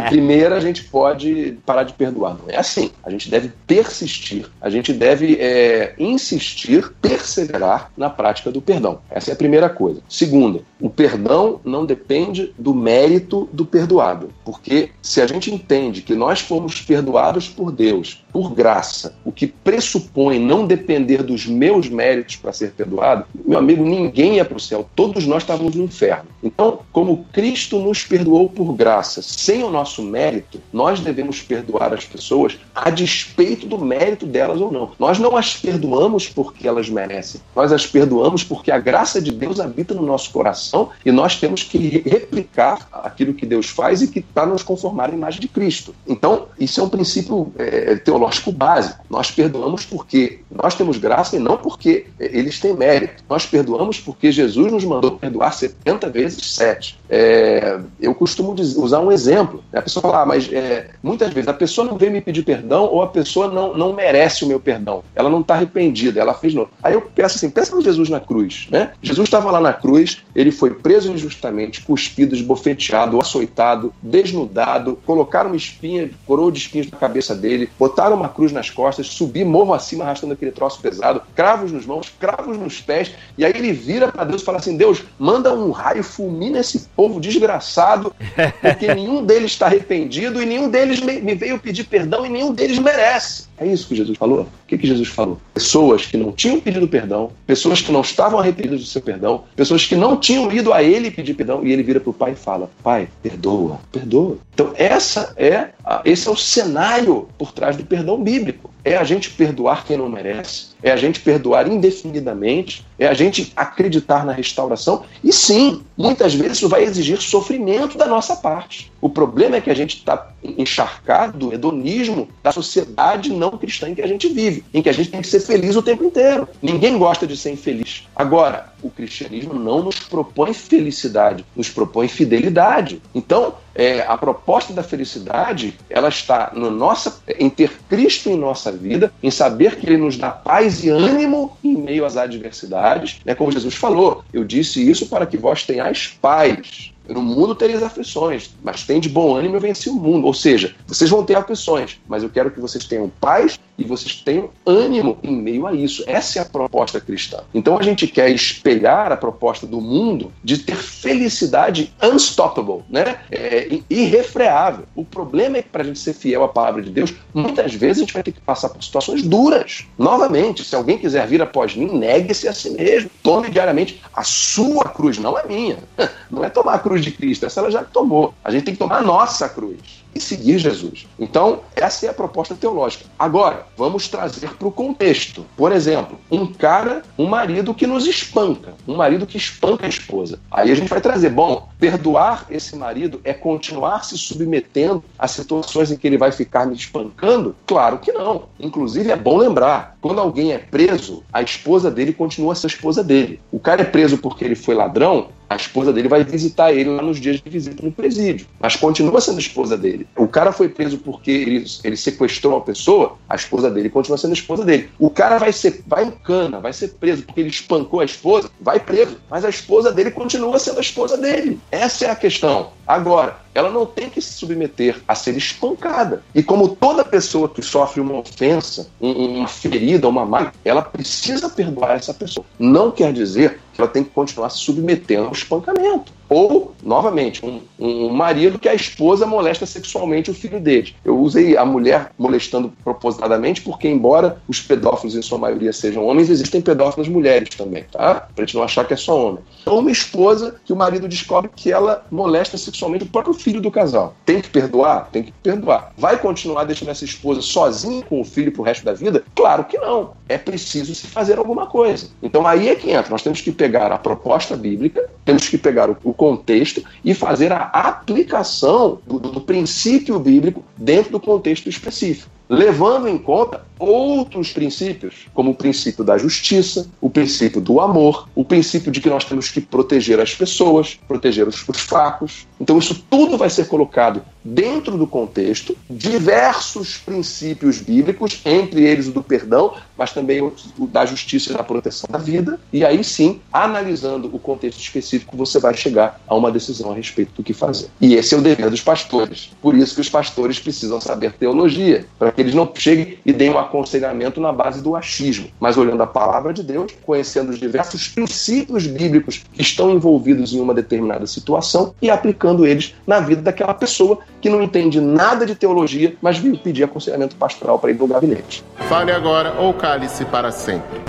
[0.10, 2.36] primeira a gente pode parar de perdoar.
[2.36, 2.92] Não é assim.
[3.04, 9.00] A gente deve persistir, a gente deve é, insistir, perseverar na prática do perdão.
[9.10, 10.02] Essa é a primeira coisa.
[10.10, 14.30] Segunda, o perdão não depende do mérito do perdoado.
[14.44, 19.48] Porque se a gente entende que nós fomos perdoados por Deus, por graça, o que
[19.48, 24.60] pressupõe não depender dos meus méritos para ser perdoado, meu amigo, ninguém ia para o
[24.60, 26.30] céu, todos nós estávamos no inferno.
[26.42, 32.06] Então, como Cristo nos perdoou por graça, sem o nosso mérito, nós devemos perdoar as
[32.06, 34.92] pessoas a despeito do mérito delas ou não.
[34.98, 39.60] Nós não as perdoamos porque elas merecem, nós as perdoamos porque a graça de Deus
[39.60, 44.22] habita no nosso coração e nós temos que replicar aquilo que Deus faz e que
[44.22, 45.94] para nos conformar à imagem de Cristo.
[46.08, 48.21] Então, isso é um princípio é, teológico
[48.52, 49.04] básico.
[49.10, 53.24] Nós perdoamos porque nós temos graça e não porque eles têm mérito.
[53.30, 57.00] Nós perdoamos porque Jesus nos mandou perdoar 70 vezes 7.
[57.10, 59.64] É, eu costumo usar um exemplo.
[59.72, 59.80] Né?
[59.80, 62.86] A pessoa fala, ah, mas é, muitas vezes a pessoa não veio me pedir perdão
[62.86, 65.04] ou a pessoa não, não merece o meu perdão.
[65.16, 66.70] Ela não está arrependida, ela fez novo.
[66.84, 68.68] Aí eu penso assim, pensa no Jesus na cruz.
[68.70, 68.92] Né?
[69.02, 75.56] Jesus estava lá na cruz, ele foi preso injustamente, cuspido, esbofeteado, açoitado, desnudado, colocaram uma
[75.56, 80.04] espinha, coroa de espinhos na cabeça dele, botaram uma cruz nas costas, subir morro acima
[80.04, 84.24] arrastando aquele troço pesado, cravos nos mãos, cravos nos pés, e aí ele vira para
[84.24, 88.14] Deus e fala assim: Deus, manda um raio, fulmina esse povo desgraçado,
[88.62, 92.80] porque nenhum deles está arrependido e nenhum deles me veio pedir perdão e nenhum deles
[92.80, 93.51] merece.
[93.62, 94.42] É isso que Jesus falou?
[94.42, 95.40] O que, que Jesus falou?
[95.54, 99.86] Pessoas que não tinham pedido perdão, pessoas que não estavam arrependidas do seu perdão, pessoas
[99.86, 102.36] que não tinham ido a ele pedir perdão, e ele vira para o pai e
[102.36, 104.38] fala: Pai, perdoa, perdoa.
[104.52, 108.71] Então, essa é a, esse é o cenário por trás do perdão bíblico.
[108.84, 113.52] É a gente perdoar quem não merece, é a gente perdoar indefinidamente, é a gente
[113.56, 115.04] acreditar na restauração.
[115.24, 118.92] E sim, muitas vezes isso vai exigir sofrimento da nossa parte.
[119.00, 123.96] O problema é que a gente está encharcado do hedonismo da sociedade não cristã em
[123.96, 126.48] que a gente vive, em que a gente tem que ser feliz o tempo inteiro.
[126.62, 128.08] Ninguém gosta de ser infeliz.
[128.16, 133.02] Agora, o cristianismo não nos propõe felicidade, nos propõe fidelidade.
[133.14, 138.72] Então, é, a proposta da felicidade, ela está no nossa, em ter Cristo em nossa
[138.72, 143.20] vida, em saber que Ele nos dá paz e ânimo em meio às adversidades.
[143.26, 143.34] Né?
[143.36, 146.91] Como Jesus falou, eu disse isso para que vós tenhais paz.
[147.08, 150.26] No mundo tereis aflições, mas tem de bom ânimo eu venci o mundo.
[150.28, 154.16] Ou seja, vocês vão ter aflições, mas eu quero que vocês tenham paz e vocês
[154.16, 156.04] tenham ânimo em meio a isso.
[156.08, 157.40] Essa é a proposta cristã.
[157.54, 163.20] Então a gente quer espelhar a proposta do mundo de ter felicidade unstoppable, né?
[163.32, 164.86] É, irrefreável.
[164.96, 167.98] O problema é que para a gente ser fiel à palavra de Deus, muitas vezes
[167.98, 169.86] a gente vai ter que passar por situações duras.
[169.98, 173.10] Novamente, se alguém quiser vir após mim, negue-se a si mesmo.
[173.24, 175.78] Tome diariamente a sua cruz, não a minha.
[176.32, 178.34] Não é tomar a cruz de Cristo, essa ela já tomou.
[178.44, 180.01] A gente tem que tomar a nossa cruz.
[180.14, 181.08] E seguir Jesus.
[181.20, 183.06] Então, essa é a proposta teológica.
[183.18, 185.46] Agora, vamos trazer para o contexto.
[185.56, 190.40] Por exemplo, um cara, um marido que nos espanca, um marido que espanca a esposa.
[190.52, 195.92] Aí a gente vai trazer, bom, perdoar esse marido é continuar se submetendo a situações
[195.92, 197.56] em que ele vai ficar me espancando?
[197.66, 198.50] Claro que não.
[198.60, 202.70] Inclusive, é bom lembrar, quando alguém é preso, a esposa dele continua a ser a
[202.70, 203.40] esposa dele.
[203.52, 207.02] O cara é preso porque ele foi ladrão, a esposa dele vai visitar ele lá
[207.02, 210.01] nos dias de visita no presídio, mas continua sendo esposa dele.
[210.16, 214.34] O cara foi preso porque ele, ele sequestrou uma pessoa, a esposa dele continua sendo
[214.34, 214.90] esposa dele.
[215.00, 218.50] O cara vai ser vai em cana, vai ser preso porque ele espancou a esposa,
[218.60, 221.60] vai preso, mas a esposa dele continua sendo a esposa dele.
[221.72, 222.72] Essa é a questão.
[222.92, 226.22] Agora, ela não tem que se submeter a ser espancada.
[226.36, 231.96] E como toda pessoa que sofre uma ofensa, uma ferida, uma mágoa, ela precisa perdoar
[231.96, 232.46] essa pessoa.
[232.60, 236.12] Não quer dizer que ela tem que continuar se submetendo ao espancamento.
[236.28, 240.96] Ou, novamente, um, um, marido que a esposa molesta sexualmente o filho dele.
[241.04, 246.30] Eu usei a mulher molestando propositadamente, porque, embora os pedófilos, em sua maioria, sejam homens,
[246.30, 248.30] existem pedófilas mulheres também, tá?
[248.34, 249.44] Pra gente não achar que é só homem.
[249.66, 253.72] Ou uma esposa que o marido descobre que ela molesta sexualmente o próprio filho do
[253.72, 254.16] casal.
[254.26, 255.10] Tem que perdoar?
[255.12, 255.94] Tem que perdoar.
[255.98, 259.24] Vai continuar deixando essa esposa sozinha com o filho pro resto da vida?
[259.36, 260.14] Claro que não.
[260.28, 262.10] É preciso se fazer alguma coisa.
[262.22, 263.12] Então aí é que entra.
[263.12, 267.52] Nós temos que pegar a proposta bíblica, temos que pegar o, o contexto e fazer
[267.52, 275.26] a aplicação do, do princípio bíblico dentro do contexto específico levando em conta outros princípios,
[275.34, 279.50] como o princípio da justiça, o princípio do amor, o princípio de que nós temos
[279.50, 282.46] que proteger as pessoas, proteger os, os fracos.
[282.60, 289.12] Então, isso tudo vai ser colocado dentro do contexto, diversos princípios bíblicos, entre eles o
[289.12, 290.52] do perdão, mas também o,
[290.88, 292.60] da justiça e da proteção da vida.
[292.74, 297.34] E aí sim, analisando o contexto específico, você vai chegar a uma decisão a respeito
[297.36, 297.88] do que fazer.
[298.02, 299.52] E esse é o dever dos pastores.
[299.62, 303.52] Por isso que os pastores precisam saber teologia, para que eles não cheguem e deem
[303.52, 308.08] um aconselhamento na base do achismo, mas olhando a palavra de Deus, conhecendo os diversos
[308.08, 313.76] princípios bíblicos que estão envolvidos em uma determinada situação e aplicando eles na vida daquela
[313.76, 318.08] pessoa que não entende nada de teologia, mas veio pedir aconselhamento pastoral para ir no
[318.08, 318.64] gabinete.
[318.90, 321.02] Fale agora ou cale-se para sempre.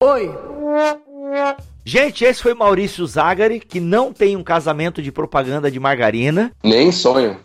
[0.00, 0.32] Oi.
[1.88, 6.52] Gente, esse foi Maurício Zagari, que não tem um casamento de propaganda de margarina.
[6.62, 7.38] Nem sonho.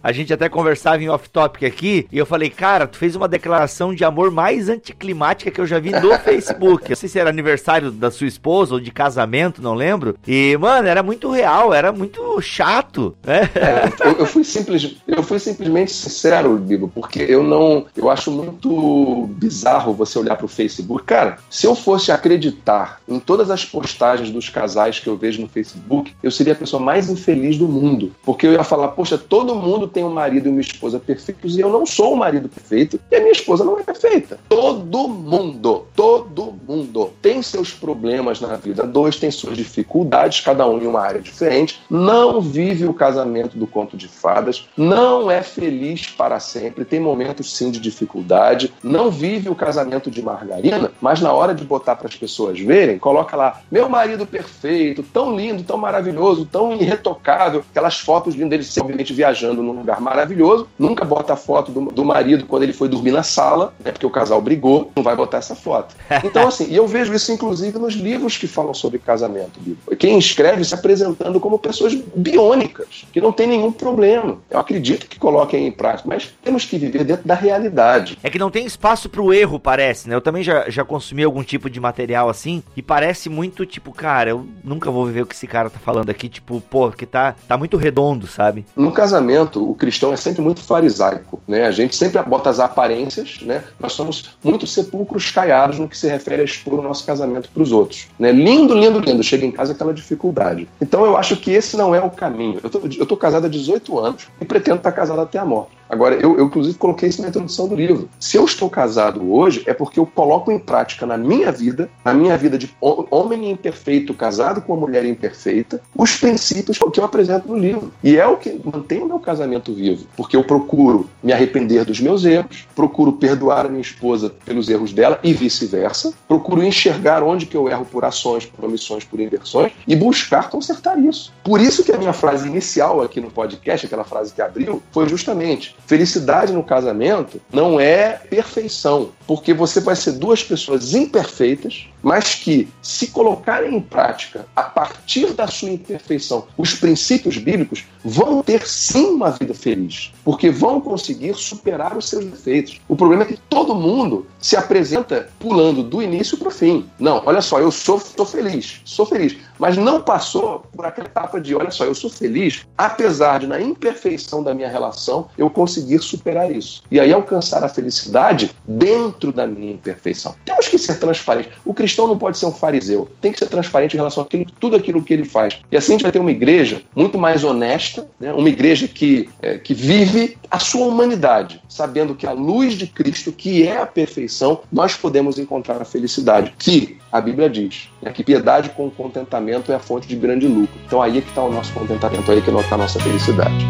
[0.00, 3.92] a gente até conversava em off-topic aqui, e eu falei, cara, tu fez uma declaração
[3.92, 6.90] de amor mais anticlimática que eu já vi no Facebook.
[6.90, 10.16] Não sei se era aniversário da sua esposa ou de casamento, não lembro.
[10.28, 13.16] E, mano, era muito real, era muito chato.
[13.26, 13.50] Né?
[13.56, 17.86] É, eu, eu, fui simples, eu fui simplesmente sincero, Bibo, porque eu não.
[17.96, 21.02] Eu acho muito bizarro você olhar pro Facebook.
[21.04, 25.48] Cara, se eu fosse acreditar em todas as postagens dos casais que eu vejo no
[25.48, 28.12] Facebook, eu seria a pessoa mais infeliz do mundo.
[28.22, 31.60] Porque eu ia falar, poxa, todo mundo tem um marido e uma esposa perfeitos e
[31.60, 34.38] eu não sou um marido perfeito e a minha esposa não é perfeita.
[34.48, 38.86] Todo mundo, todo mundo tem seus problemas na vida.
[38.86, 41.80] Dois tem suas dificuldades, cada um em uma área diferente.
[41.88, 47.56] Não vive o casamento do conto de fadas, não é feliz para sempre, tem momentos
[47.56, 52.08] sim de dificuldade, não vive o casamento de margarina, mas na hora de botar para
[52.08, 57.64] as pessoas verem, coloca lá meu marido perfeito, tão lindo, tão maravilhoso, tão irretocável.
[57.70, 60.68] Aquelas fotos lindas dele, obviamente, viajando num lugar maravilhoso.
[60.78, 64.06] Nunca bota a foto do, do marido quando ele foi dormir na sala, né, porque
[64.06, 64.90] o casal brigou.
[64.96, 65.94] Não vai botar essa foto.
[66.24, 69.60] Então, assim, e eu vejo isso, inclusive, nos livros que falam sobre casamento.
[69.98, 74.38] Quem escreve se apresentando como pessoas biônicas, que não tem nenhum problema.
[74.50, 78.18] Eu acredito que coloquem em prática, mas temos que viver dentro da realidade.
[78.22, 80.14] É que não tem espaço para o erro, parece, né?
[80.14, 83.90] Eu também já, já consumi algum tipo de material assim e parece muito muito tipo,
[83.92, 87.04] cara, eu nunca vou viver o que esse cara tá falando aqui, tipo, pô, que
[87.04, 88.64] tá, tá muito redondo, sabe?
[88.76, 91.66] No casamento, o cristão é sempre muito farisaico, né?
[91.66, 93.64] A gente sempre bota as aparências, né?
[93.80, 97.62] Nós somos muito sepulcros caiados no que se refere a expor o nosso casamento para
[97.64, 98.30] os outros, né?
[98.30, 100.68] Lindo, lindo, lindo, chega em casa aquela dificuldade.
[100.80, 102.60] Então eu acho que esse não é o caminho.
[102.62, 105.81] Eu tô, eu tô casado há 18 anos e pretendo estar casado até a morte.
[105.92, 108.08] Agora, eu, eu, inclusive coloquei isso na introdução do livro.
[108.18, 112.14] Se eu estou casado hoje, é porque eu coloco em prática na minha vida, na
[112.14, 117.46] minha vida de homem imperfeito casado com uma mulher imperfeita, os princípios que eu apresento
[117.46, 117.92] no livro.
[118.02, 120.06] E é o que mantém o meu casamento vivo.
[120.16, 124.94] Porque eu procuro me arrepender dos meus erros, procuro perdoar a minha esposa pelos erros
[124.94, 129.72] dela e vice-versa, procuro enxergar onde que eu erro por ações, por omissões, por inversões
[129.86, 131.34] e buscar consertar isso.
[131.44, 135.06] Por isso que a minha frase inicial aqui no podcast, aquela frase que abriu, foi
[135.06, 142.34] justamente Felicidade no casamento não é perfeição, porque você vai ser duas pessoas imperfeitas, mas
[142.34, 148.66] que, se colocarem em prática, a partir da sua imperfeição, os princípios bíblicos, vão ter
[148.66, 152.80] sim uma vida feliz, porque vão conseguir superar os seus defeitos.
[152.88, 156.86] O problema é que todo mundo se apresenta pulando do início para o fim.
[156.98, 161.40] Não, olha só, eu sou, estou feliz, sou feliz, mas não passou por aquela etapa
[161.40, 166.00] de, olha só, eu sou feliz, apesar de na imperfeição da minha relação eu conseguir
[166.00, 166.82] superar isso.
[166.90, 170.34] E aí alcançar a felicidade dentro da minha imperfeição.
[170.44, 171.52] Temos que ser transparentes.
[171.64, 174.46] O cristão não pode ser um fariseu, tem que ser transparente em relação a aquilo,
[174.58, 175.60] tudo aquilo que ele faz.
[175.70, 178.32] E assim a gente vai ter uma igreja muito mais honesta, né?
[178.32, 183.30] uma igreja que, é, que vive a sua humanidade, sabendo que a luz de Cristo,
[183.30, 188.24] que é a perfeição, nós podemos encontrar a felicidade, que a Bíblia diz né, que
[188.24, 190.78] piedade com contentamento é a fonte de grande lucro.
[190.86, 193.66] Então aí é que está o nosso contentamento, aí é que está a nossa felicidade.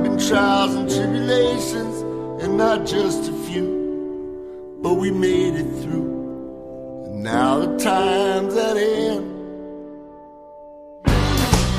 [0.00, 2.09] me trials and tribulations,
[2.40, 7.04] and not just a few, but we made it through.
[7.06, 9.26] And now the time's at end.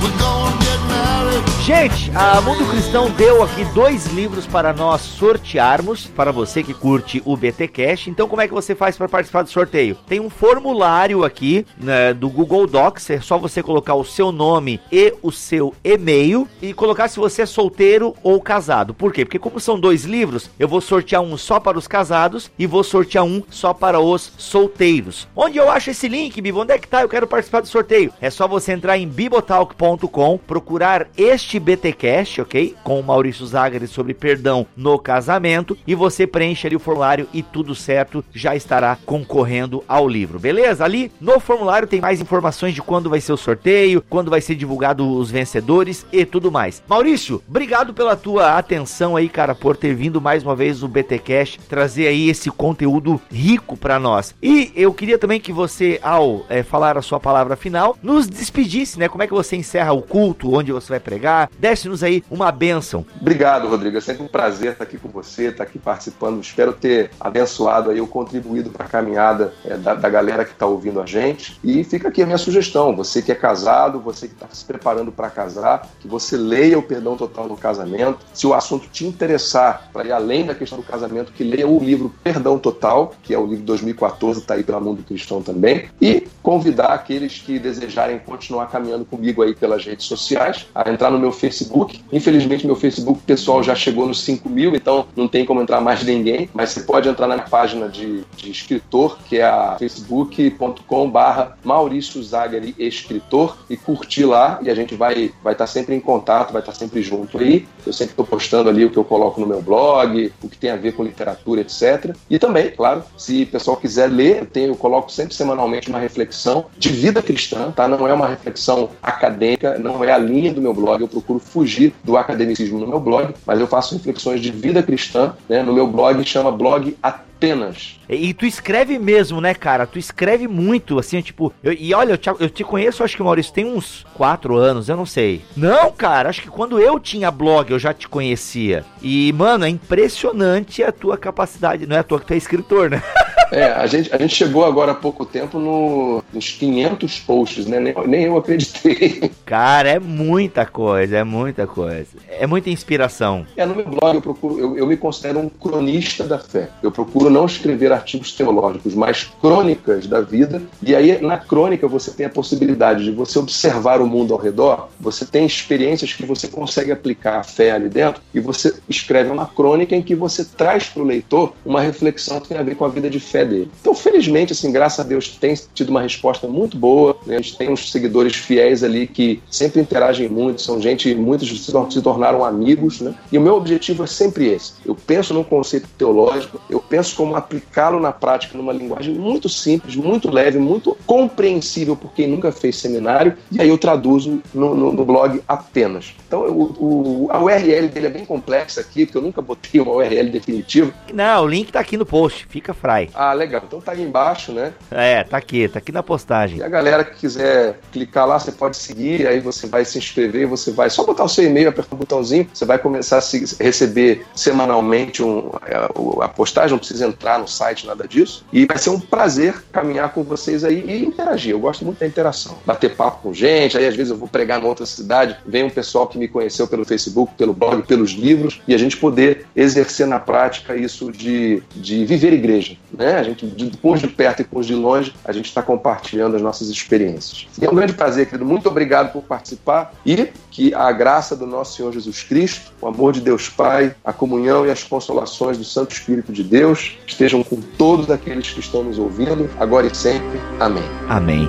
[0.01, 1.50] We're gonna get married.
[1.63, 7.21] Gente, a Mundo Cristão deu aqui dois livros para nós sortearmos, para você que curte
[7.23, 8.07] o BT Cash.
[8.07, 9.95] Então, como é que você faz para participar do sorteio?
[10.07, 14.81] Tem um formulário aqui né, do Google Docs, é só você colocar o seu nome
[14.91, 18.91] e o seu e-mail e colocar se você é solteiro ou casado.
[18.91, 19.23] Por quê?
[19.23, 22.83] Porque como são dois livros, eu vou sortear um só para os casados e vou
[22.83, 25.27] sortear um só para os solteiros.
[25.35, 26.61] Onde eu acho esse link, Bibo?
[26.61, 27.03] Onde é que tá?
[27.03, 28.11] Eu quero participar do sorteio.
[28.19, 32.75] É só você entrar em bibotalk.com, procurar este este BTcast, ok?
[32.81, 37.43] Com o Maurício Zagari sobre perdão no casamento e você preenche ali o formulário e
[37.43, 40.85] tudo certo já estará concorrendo ao livro, beleza?
[40.85, 44.55] Ali no formulário tem mais informações de quando vai ser o sorteio, quando vai ser
[44.55, 46.81] divulgado os vencedores e tudo mais.
[46.87, 51.59] Maurício, obrigado pela tua atenção aí, cara, por ter vindo mais uma vez no BTcast
[51.67, 54.33] trazer aí esse conteúdo rico para nós.
[54.41, 58.97] E eu queria também que você, ao é, falar a sua palavra final, nos despedisse,
[58.97, 59.09] né?
[59.09, 61.40] Como é que você encerra o culto, onde você vai pregar?
[61.59, 63.05] Desce-nos aí uma bênção.
[63.19, 63.97] Obrigado, Rodrigo.
[63.97, 66.41] É sempre um prazer estar aqui com você, estar aqui participando.
[66.41, 70.65] Espero ter abençoado aí, ou contribuído para a caminhada é, da, da, galera que está
[70.65, 71.59] ouvindo a gente.
[71.63, 72.95] E fica aqui a minha sugestão.
[72.95, 76.83] Você que é casado, você que está se preparando para casar, que você leia o
[76.83, 78.19] Perdão Total no Casamento.
[78.33, 81.79] Se o assunto te interessar, para ir além da questão do casamento, que leia o
[81.79, 85.85] livro Perdão Total, que é o livro de 2014, está aí pela Mundo Cristão também.
[86.01, 91.19] E convidar aqueles que desejarem continuar caminhando comigo aí pelas redes sociais a entrar no
[91.19, 92.01] meu Facebook.
[92.11, 96.03] Infelizmente, meu Facebook pessoal já chegou nos 5 mil, então não tem como entrar mais
[96.03, 96.49] ninguém.
[96.53, 102.21] Mas você pode entrar na minha página de, de escritor, que é a facebook.com/barra Maurício
[102.23, 104.59] Zagari Escritor, e curtir lá.
[104.61, 107.37] E a gente vai vai estar tá sempre em contato, vai estar tá sempre junto
[107.37, 107.67] aí.
[107.85, 110.71] Eu sempre estou postando ali o que eu coloco no meu blog, o que tem
[110.71, 112.15] a ver com literatura, etc.
[112.29, 115.99] E também, claro, se o pessoal quiser ler, eu, tenho, eu coloco sempre semanalmente uma
[115.99, 117.87] reflexão de vida cristã, tá?
[117.87, 121.01] Não é uma reflexão acadêmica, não é a linha do meu blog.
[121.01, 125.33] Eu procuro fugir do academicismo no meu blog, mas eu faço reflexões de vida cristã,
[125.47, 125.63] né?
[125.63, 127.99] No meu blog chama blog apenas.
[128.07, 129.87] E, tu escreve mesmo, né, cara?
[129.87, 131.51] Tu escreve muito, assim, tipo.
[131.63, 134.89] Eu, e olha, eu te, eu te conheço, acho que, Maurício, tem uns quatro anos,
[134.89, 135.41] eu não sei.
[135.55, 138.85] Não, cara, acho que quando eu tinha blog eu já te conhecia.
[139.01, 141.87] E, mano, é impressionante a tua capacidade.
[141.87, 143.01] Não é à toa que tu é escritor, né?
[143.51, 147.79] É, a gente, a gente chegou agora há pouco tempo no, nos 500 posts, né?
[147.79, 149.29] Nem, nem eu acreditei.
[149.45, 152.07] Cara, é muita coisa, é muita coisa.
[152.29, 153.45] É muita inspiração.
[153.57, 156.69] É, no meu blog eu procuro, eu, eu me considero um cronista da fé.
[156.81, 160.61] Eu procuro não escrever artigos teológicos, mas crônicas da vida.
[160.81, 164.89] E aí, na crônica, você tem a possibilidade de você observar o mundo ao redor,
[164.99, 169.45] você tem experiências que você consegue aplicar a fé ali dentro, e você escreve uma
[169.45, 172.85] crônica em que você traz para o leitor uma reflexão que tem a ver com
[172.85, 173.71] a vida de fé dele.
[173.81, 177.15] Então, felizmente, assim, graças a Deus, tem tido uma resposta muito boa.
[177.25, 177.35] Né?
[177.35, 182.01] A gente tem uns seguidores fiéis ali que sempre interagem muito, são gente, muitos se
[182.01, 183.13] tornaram amigos, né?
[183.31, 184.73] E o meu objetivo é sempre esse.
[184.85, 189.95] Eu penso num conceito teológico, eu penso como aplicá-lo na prática numa linguagem muito simples,
[189.95, 194.93] muito leve, muito compreensível por quem nunca fez seminário, e aí eu traduzo no, no,
[194.93, 196.13] no blog apenas.
[196.27, 199.91] Então, o, o, a URL dele é bem complexa aqui, porque eu nunca botei uma
[199.91, 200.93] URL definitiva.
[201.13, 203.09] Não, o link tá aqui no post, fica fry.
[203.13, 203.61] Ah, Ah, legal.
[203.65, 204.73] Então tá aí embaixo, né?
[204.91, 206.57] É, tá aqui, tá aqui na postagem.
[206.57, 210.45] E a galera que quiser clicar lá, você pode seguir, aí você vai se inscrever,
[210.45, 214.25] você vai só botar o seu e-mail, apertar o botãozinho, você vai começar a receber
[214.35, 218.45] semanalmente um, a, a postagem, não precisa entrar no site, nada disso.
[218.51, 221.51] E vai ser um prazer caminhar com vocês aí e interagir.
[221.51, 222.57] Eu gosto muito da interação.
[222.65, 225.69] Bater papo com gente, aí às vezes eu vou pregar em outra cidade, vem um
[225.69, 230.05] pessoal que me conheceu pelo Facebook, pelo blog, pelos livros, e a gente poder exercer
[230.05, 232.75] na prática isso de, de viver igreja.
[232.91, 233.20] Né?
[233.21, 235.61] A gente, de, com os de perto e com os de longe, a gente está
[235.61, 237.45] compartilhando as nossas experiências.
[237.61, 238.43] E é um grande prazer, querido.
[238.43, 243.13] Muito obrigado por participar e que a graça do nosso Senhor Jesus Cristo, o amor
[243.13, 247.57] de Deus Pai, a comunhão e as consolações do Santo Espírito de Deus estejam com
[247.77, 250.41] todos aqueles que estão nos ouvindo, agora e sempre.
[250.59, 250.83] Amém.
[251.07, 251.47] Amém.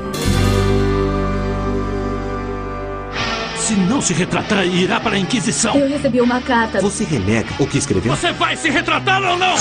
[3.56, 5.74] Se não se retratar, irá para a Inquisição.
[5.74, 6.82] Eu recebi uma carta.
[6.82, 8.14] Você renega o que escreveu?
[8.14, 9.54] Você vai se retratar ou não?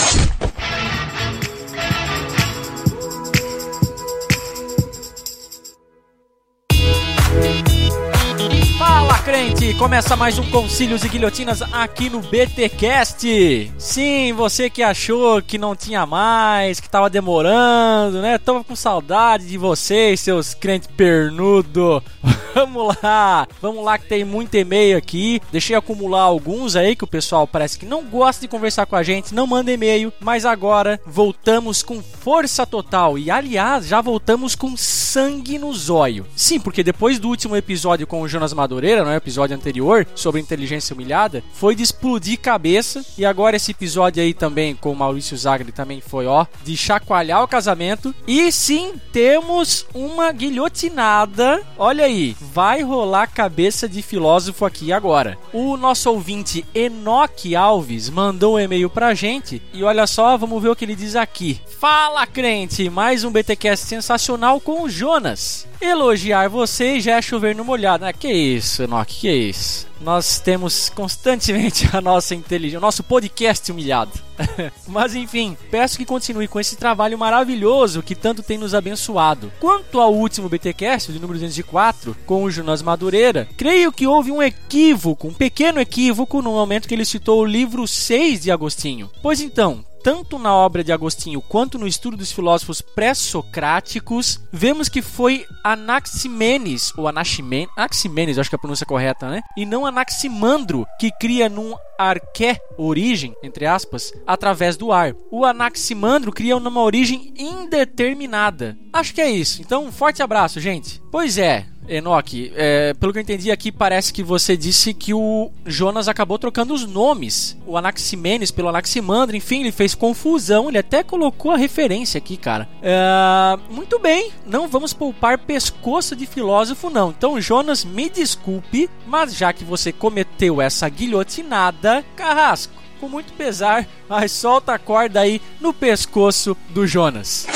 [9.31, 9.73] Crente!
[9.75, 13.71] Começa mais um Concílios e Guilhotinas aqui no BTcast.
[13.77, 18.37] Sim, você que achou que não tinha mais, que tava demorando, né?
[18.37, 22.03] Tava com saudade de vocês, seus crentes pernudo.
[22.53, 25.41] Vamos lá, vamos lá que tem muito e-mail aqui.
[25.53, 29.03] Deixei acumular alguns aí que o pessoal parece que não gosta de conversar com a
[29.03, 34.75] gente, não manda e-mail, mas agora voltamos com força total e aliás, já voltamos com
[34.75, 36.25] sangue no zóio.
[36.35, 40.93] Sim, porque depois do último episódio com o Jonas Madureira, no episódio anterior sobre inteligência
[40.93, 45.71] humilhada, foi de explodir cabeça e agora esse episódio aí também com o Maurício Zagre
[45.71, 48.13] também foi, ó, de chacoalhar o casamento.
[48.27, 51.61] E sim, temos uma guilhotinada.
[51.77, 55.37] Olha aí, vai rolar cabeça de filósofo aqui agora.
[55.53, 60.69] O nosso ouvinte Enoque Alves mandou um e-mail pra gente e olha só, vamos ver
[60.69, 61.61] o que ele diz aqui.
[61.79, 62.89] Fala, crente!
[62.89, 65.70] Mais um BTcast sensacional com o Jonas.
[65.81, 68.05] Elogiar você já é chover no molhado.
[68.05, 69.87] Ah, que isso, Enoque, que isso?
[69.99, 74.11] Nós temos constantemente a nossa inteligência, o nosso podcast humilhado.
[74.87, 79.51] Mas enfim, peço que continue com esse trabalho maravilhoso que tanto tem nos abençoado.
[79.59, 84.41] Quanto ao último BTcast, de número 204, com o Jonas Madureira, creio que houve um
[84.41, 89.09] equívoco, um pequeno equívoco no momento que ele citou o livro 6 de Agostinho.
[89.21, 95.01] Pois então, tanto na obra de Agostinho quanto no estudo dos filósofos pré-socráticos, vemos que
[95.01, 99.41] foi Anaximenes, ou Anaximenes, Anaximenes, acho que é a pronúncia correta, né?
[99.57, 105.13] E não Anaximandro, que cria num arqué origem, entre aspas, através do ar.
[105.29, 108.77] O Anaximandro cria uma origem indeterminada.
[108.91, 109.61] Acho que é isso.
[109.61, 111.01] Então, um forte abraço, gente.
[111.11, 115.51] Pois é, Enoque, é, pelo que eu entendi aqui, parece que você disse que o
[115.65, 117.57] Jonas acabou trocando os nomes.
[117.67, 120.69] O Anaximenes pelo Anaximandro, enfim, ele fez confusão.
[120.69, 122.69] Ele até colocou a referência aqui, cara.
[122.81, 127.09] É, muito bem, não vamos poupar pescoço de filósofo, não.
[127.09, 133.87] Então, Jonas, me desculpe, mas já que você cometeu essa guilhotinada, carrasco, com muito pesar,
[134.07, 137.47] mas solta a corda aí no pescoço do Jonas.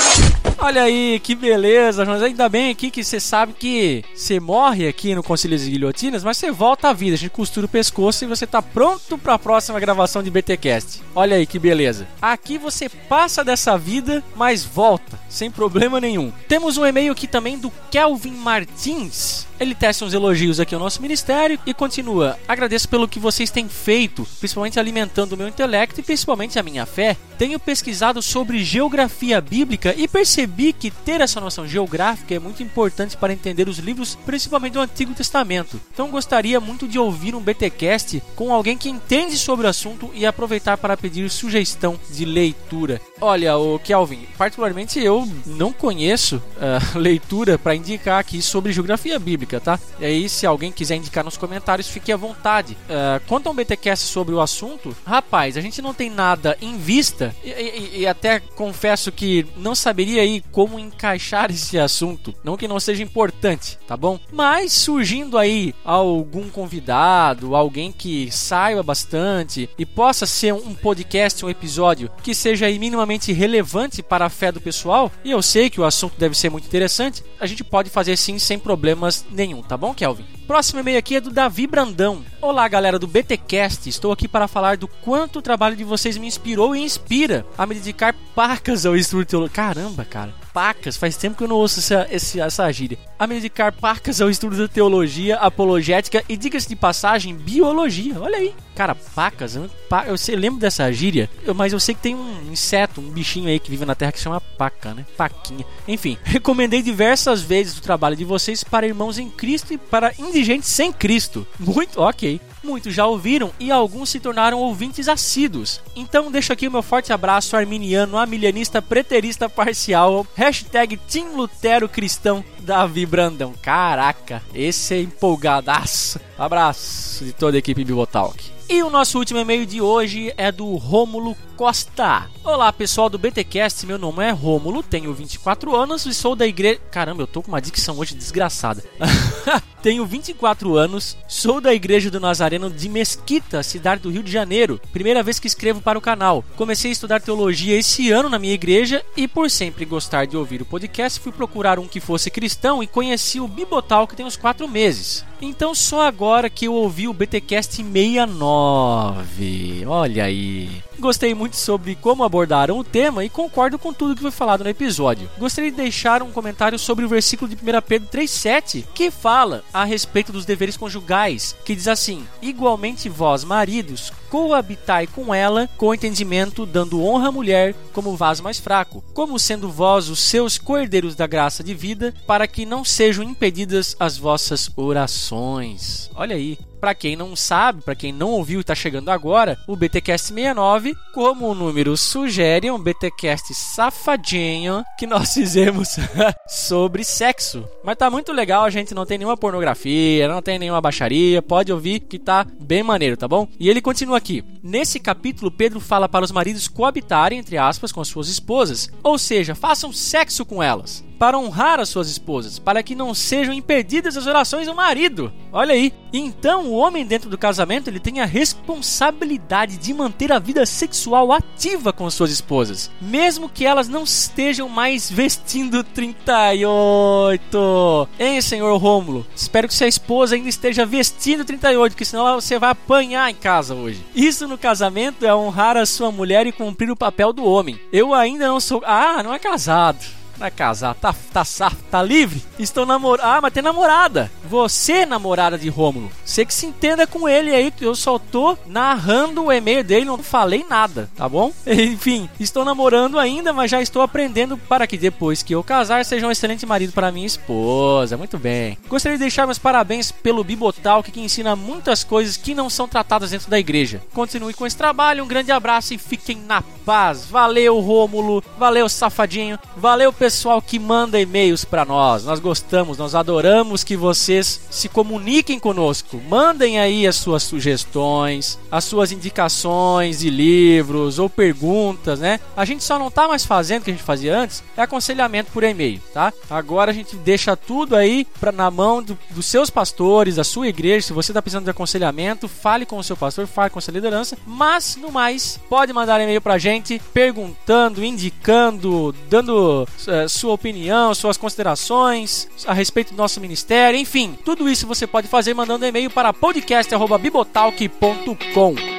[0.58, 2.22] Olha aí, que beleza, Jonas.
[2.22, 6.38] Ainda bem aqui que você sabe que você morre aqui no Conselho de Guilhotinas, mas
[6.38, 7.14] você volta à vida.
[7.14, 11.02] A gente costura o pescoço e você tá pronto para a próxima gravação de BTcast.
[11.14, 12.08] Olha aí que beleza.
[12.20, 16.32] Aqui você passa dessa vida, mas volta, sem problema nenhum.
[16.48, 19.46] Temos um e-mail aqui também do Kelvin Martins.
[19.58, 23.68] Ele testa uns elogios aqui ao nosso ministério e continua: Agradeço pelo que vocês têm
[23.68, 27.16] feito, principalmente alimentando o meu intelecto e principalmente a minha fé.
[27.38, 33.16] Tenho pesquisado sobre geografia bíblica e percebi que ter essa noção geográfica é muito importante
[33.16, 35.80] para entender os livros, principalmente do Antigo Testamento.
[35.92, 40.24] Então gostaria muito de ouvir um BTcast com alguém que entende sobre o assunto e
[40.24, 43.00] aproveitar para pedir sugestão de leitura.
[43.20, 49.45] Olha, o Kelvin, particularmente eu não conheço uh, leitura para indicar aqui sobre geografia bíblica,
[49.60, 49.78] tá?
[50.00, 52.76] E aí, se alguém quiser indicar nos comentários, fique à vontade.
[52.88, 56.76] Uh, quanto a um BTcast sobre o assunto, rapaz, a gente não tem nada em
[56.76, 62.34] vista e, e, e até confesso que não saberia aí como encaixar esse assunto.
[62.42, 64.18] Não que não seja importante, tá bom?
[64.32, 71.50] Mas surgindo aí algum convidado, alguém que saiba bastante e possa ser um podcast, um
[71.50, 75.80] episódio que seja aí minimamente relevante para a fé do pessoal, e eu sei que
[75.80, 79.76] o assunto deve ser muito interessante, a gente pode fazer sim sem problemas nenhum, tá
[79.76, 80.35] bom, Kelvin?
[80.46, 82.24] Próximo e-mail aqui é do Davi Brandão.
[82.40, 83.88] Olá, galera do BTcast.
[83.88, 87.66] Estou aqui para falar do quanto o trabalho de vocês me inspirou e inspira a
[87.66, 89.56] me dedicar pacas ao estudo teológico.
[89.56, 90.32] Caramba, cara.
[90.54, 92.96] Pacas, faz tempo que eu não ouço essa, essa, essa gíria.
[93.18, 98.18] A me dedicar pacas ao estudo da teologia, apologética e, diga-se de passagem, biologia.
[98.20, 98.54] Olha aí.
[98.76, 99.68] Cara, pacas, eu,
[100.06, 103.58] eu sei, lembro dessa gíria, mas eu sei que tem um inseto, um bichinho aí
[103.58, 105.04] que vive na Terra que se chama paca, né?
[105.16, 105.64] Paquinha.
[105.88, 110.68] Enfim, recomendei diversas vezes o trabalho de vocês para irmãos em Cristo e para indigentes
[110.68, 111.46] sem Cristo.
[111.58, 112.40] Muito ok.
[112.62, 115.80] Muitos já ouviram e alguns se tornaram ouvintes assíduos.
[115.94, 122.44] Então deixo aqui o meu forte abraço arminiano, amilianista, preterista parcial, hashtag Team Lutero Cristão,
[122.60, 123.54] Davi Brandão.
[123.62, 126.20] Caraca, esse é empolgadaço.
[126.36, 128.56] Abraço de toda a equipe Bibotalk.
[128.68, 132.28] E o nosso último e-mail de hoje é do Rômulo Costa.
[132.42, 136.80] Olá pessoal do BTcast, meu nome é Rômulo, tenho 24 anos e sou da igreja.
[136.90, 138.82] Caramba, eu tô com uma dicção hoje desgraçada.
[139.86, 144.80] tenho 24 anos, sou da igreja do Nazareno de Mesquita, cidade do Rio de Janeiro.
[144.92, 146.44] Primeira vez que escrevo para o canal.
[146.56, 150.60] Comecei a estudar teologia esse ano na minha igreja e por sempre gostar de ouvir
[150.60, 154.36] o podcast, fui procurar um que fosse cristão e conheci o Bibotal que tem uns
[154.36, 155.24] 4 meses.
[155.40, 159.84] Então só agora que eu ouvi o BTcast 69.
[159.86, 160.82] Olha aí.
[160.98, 164.70] Gostei muito sobre como abordaram o tema e concordo com tudo que foi falado no
[164.70, 165.28] episódio.
[165.38, 169.84] Gostaria de deixar um comentário sobre o versículo de 1 Pedro 3,7, que fala a
[169.84, 176.66] respeito dos deveres conjugais, que diz assim: Igualmente vós, maridos, coabitai com ela com entendimento,
[176.66, 181.26] dando honra à mulher como vaso mais fraco, como sendo vós os seus cordeiros da
[181.26, 186.10] graça de vida, para que não sejam impedidas as vossas orações.
[186.14, 189.74] Olha aí, para quem não sabe, para quem não ouviu e está chegando agora, o
[189.74, 195.96] BTcast 69, como o número sugere, é um BTcast safadinho que nós fizemos
[196.46, 197.66] sobre sexo.
[197.82, 201.72] Mas tá muito legal, a gente não tem nenhuma pornografia, não tem nenhuma baixaria, pode
[201.72, 203.48] ouvir que tá bem maneiro, tá bom?
[203.58, 204.25] E ele continua aqui.
[204.62, 209.18] Nesse capítulo, Pedro fala para os maridos coabitarem, entre aspas, com as suas esposas, ou
[209.18, 214.16] seja, façam sexo com elas para honrar as suas esposas, para que não sejam impedidas
[214.16, 215.32] as orações do marido.
[215.52, 215.92] Olha aí.
[216.12, 221.32] Então, o homem dentro do casamento, ele tem a responsabilidade de manter a vida sexual
[221.32, 228.08] ativa com suas esposas, mesmo que elas não estejam mais vestindo 38.
[228.18, 229.26] Hein, senhor Rômulo?
[229.34, 233.74] Espero que sua esposa ainda esteja vestindo 38, porque senão você vai apanhar em casa
[233.74, 234.02] hoje.
[234.14, 237.78] Isso no casamento é honrar a sua mulher e cumprir o papel do homem.
[237.92, 238.82] Eu ainda não sou.
[238.84, 239.98] Ah, não é casado.
[240.38, 242.42] Vai casar, tá, tá safo, tá livre?
[242.58, 243.24] Estou namorando.
[243.24, 244.30] Ah, mas tem namorada.
[244.44, 246.10] Você, namorada de Rômulo.
[246.24, 250.04] Você que se entenda com ele aí, que eu só tô narrando o e-mail dele,
[250.04, 251.52] não falei nada, tá bom?
[251.66, 256.26] Enfim, estou namorando ainda, mas já estou aprendendo para que depois que eu casar, seja
[256.26, 258.16] um excelente marido para minha esposa.
[258.16, 258.76] Muito bem.
[258.88, 263.30] Gostaria de deixar meus parabéns pelo Bibotal, que ensina muitas coisas que não são tratadas
[263.30, 264.02] dentro da igreja.
[264.12, 267.24] Continue com esse trabalho, um grande abraço e fiquem na paz.
[267.24, 268.44] Valeu, Rômulo.
[268.58, 269.58] Valeu, safadinho.
[269.76, 272.24] Valeu, pessoal pessoal que manda e-mails para nós.
[272.24, 276.20] Nós gostamos, nós adoramos que vocês se comuniquem conosco.
[276.28, 282.40] Mandem aí as suas sugestões, as suas indicações de livros ou perguntas, né?
[282.56, 285.52] A gente só não tá mais fazendo o que a gente fazia antes, é aconselhamento
[285.52, 286.32] por e-mail, tá?
[286.50, 290.66] Agora a gente deixa tudo aí pra, na mão do, dos seus pastores, da sua
[290.66, 291.06] igreja.
[291.06, 293.94] Se você tá precisando de aconselhamento, fale com o seu pastor, fale com a sua
[293.94, 294.36] liderança.
[294.44, 301.36] Mas, no mais, pode mandar e-mail pra gente perguntando, indicando, dando eh, sua opinião, suas
[301.36, 306.32] considerações a respeito do nosso ministério, enfim, tudo isso você pode fazer mandando e-mail para
[306.32, 308.95] podcast@bibotalk.com.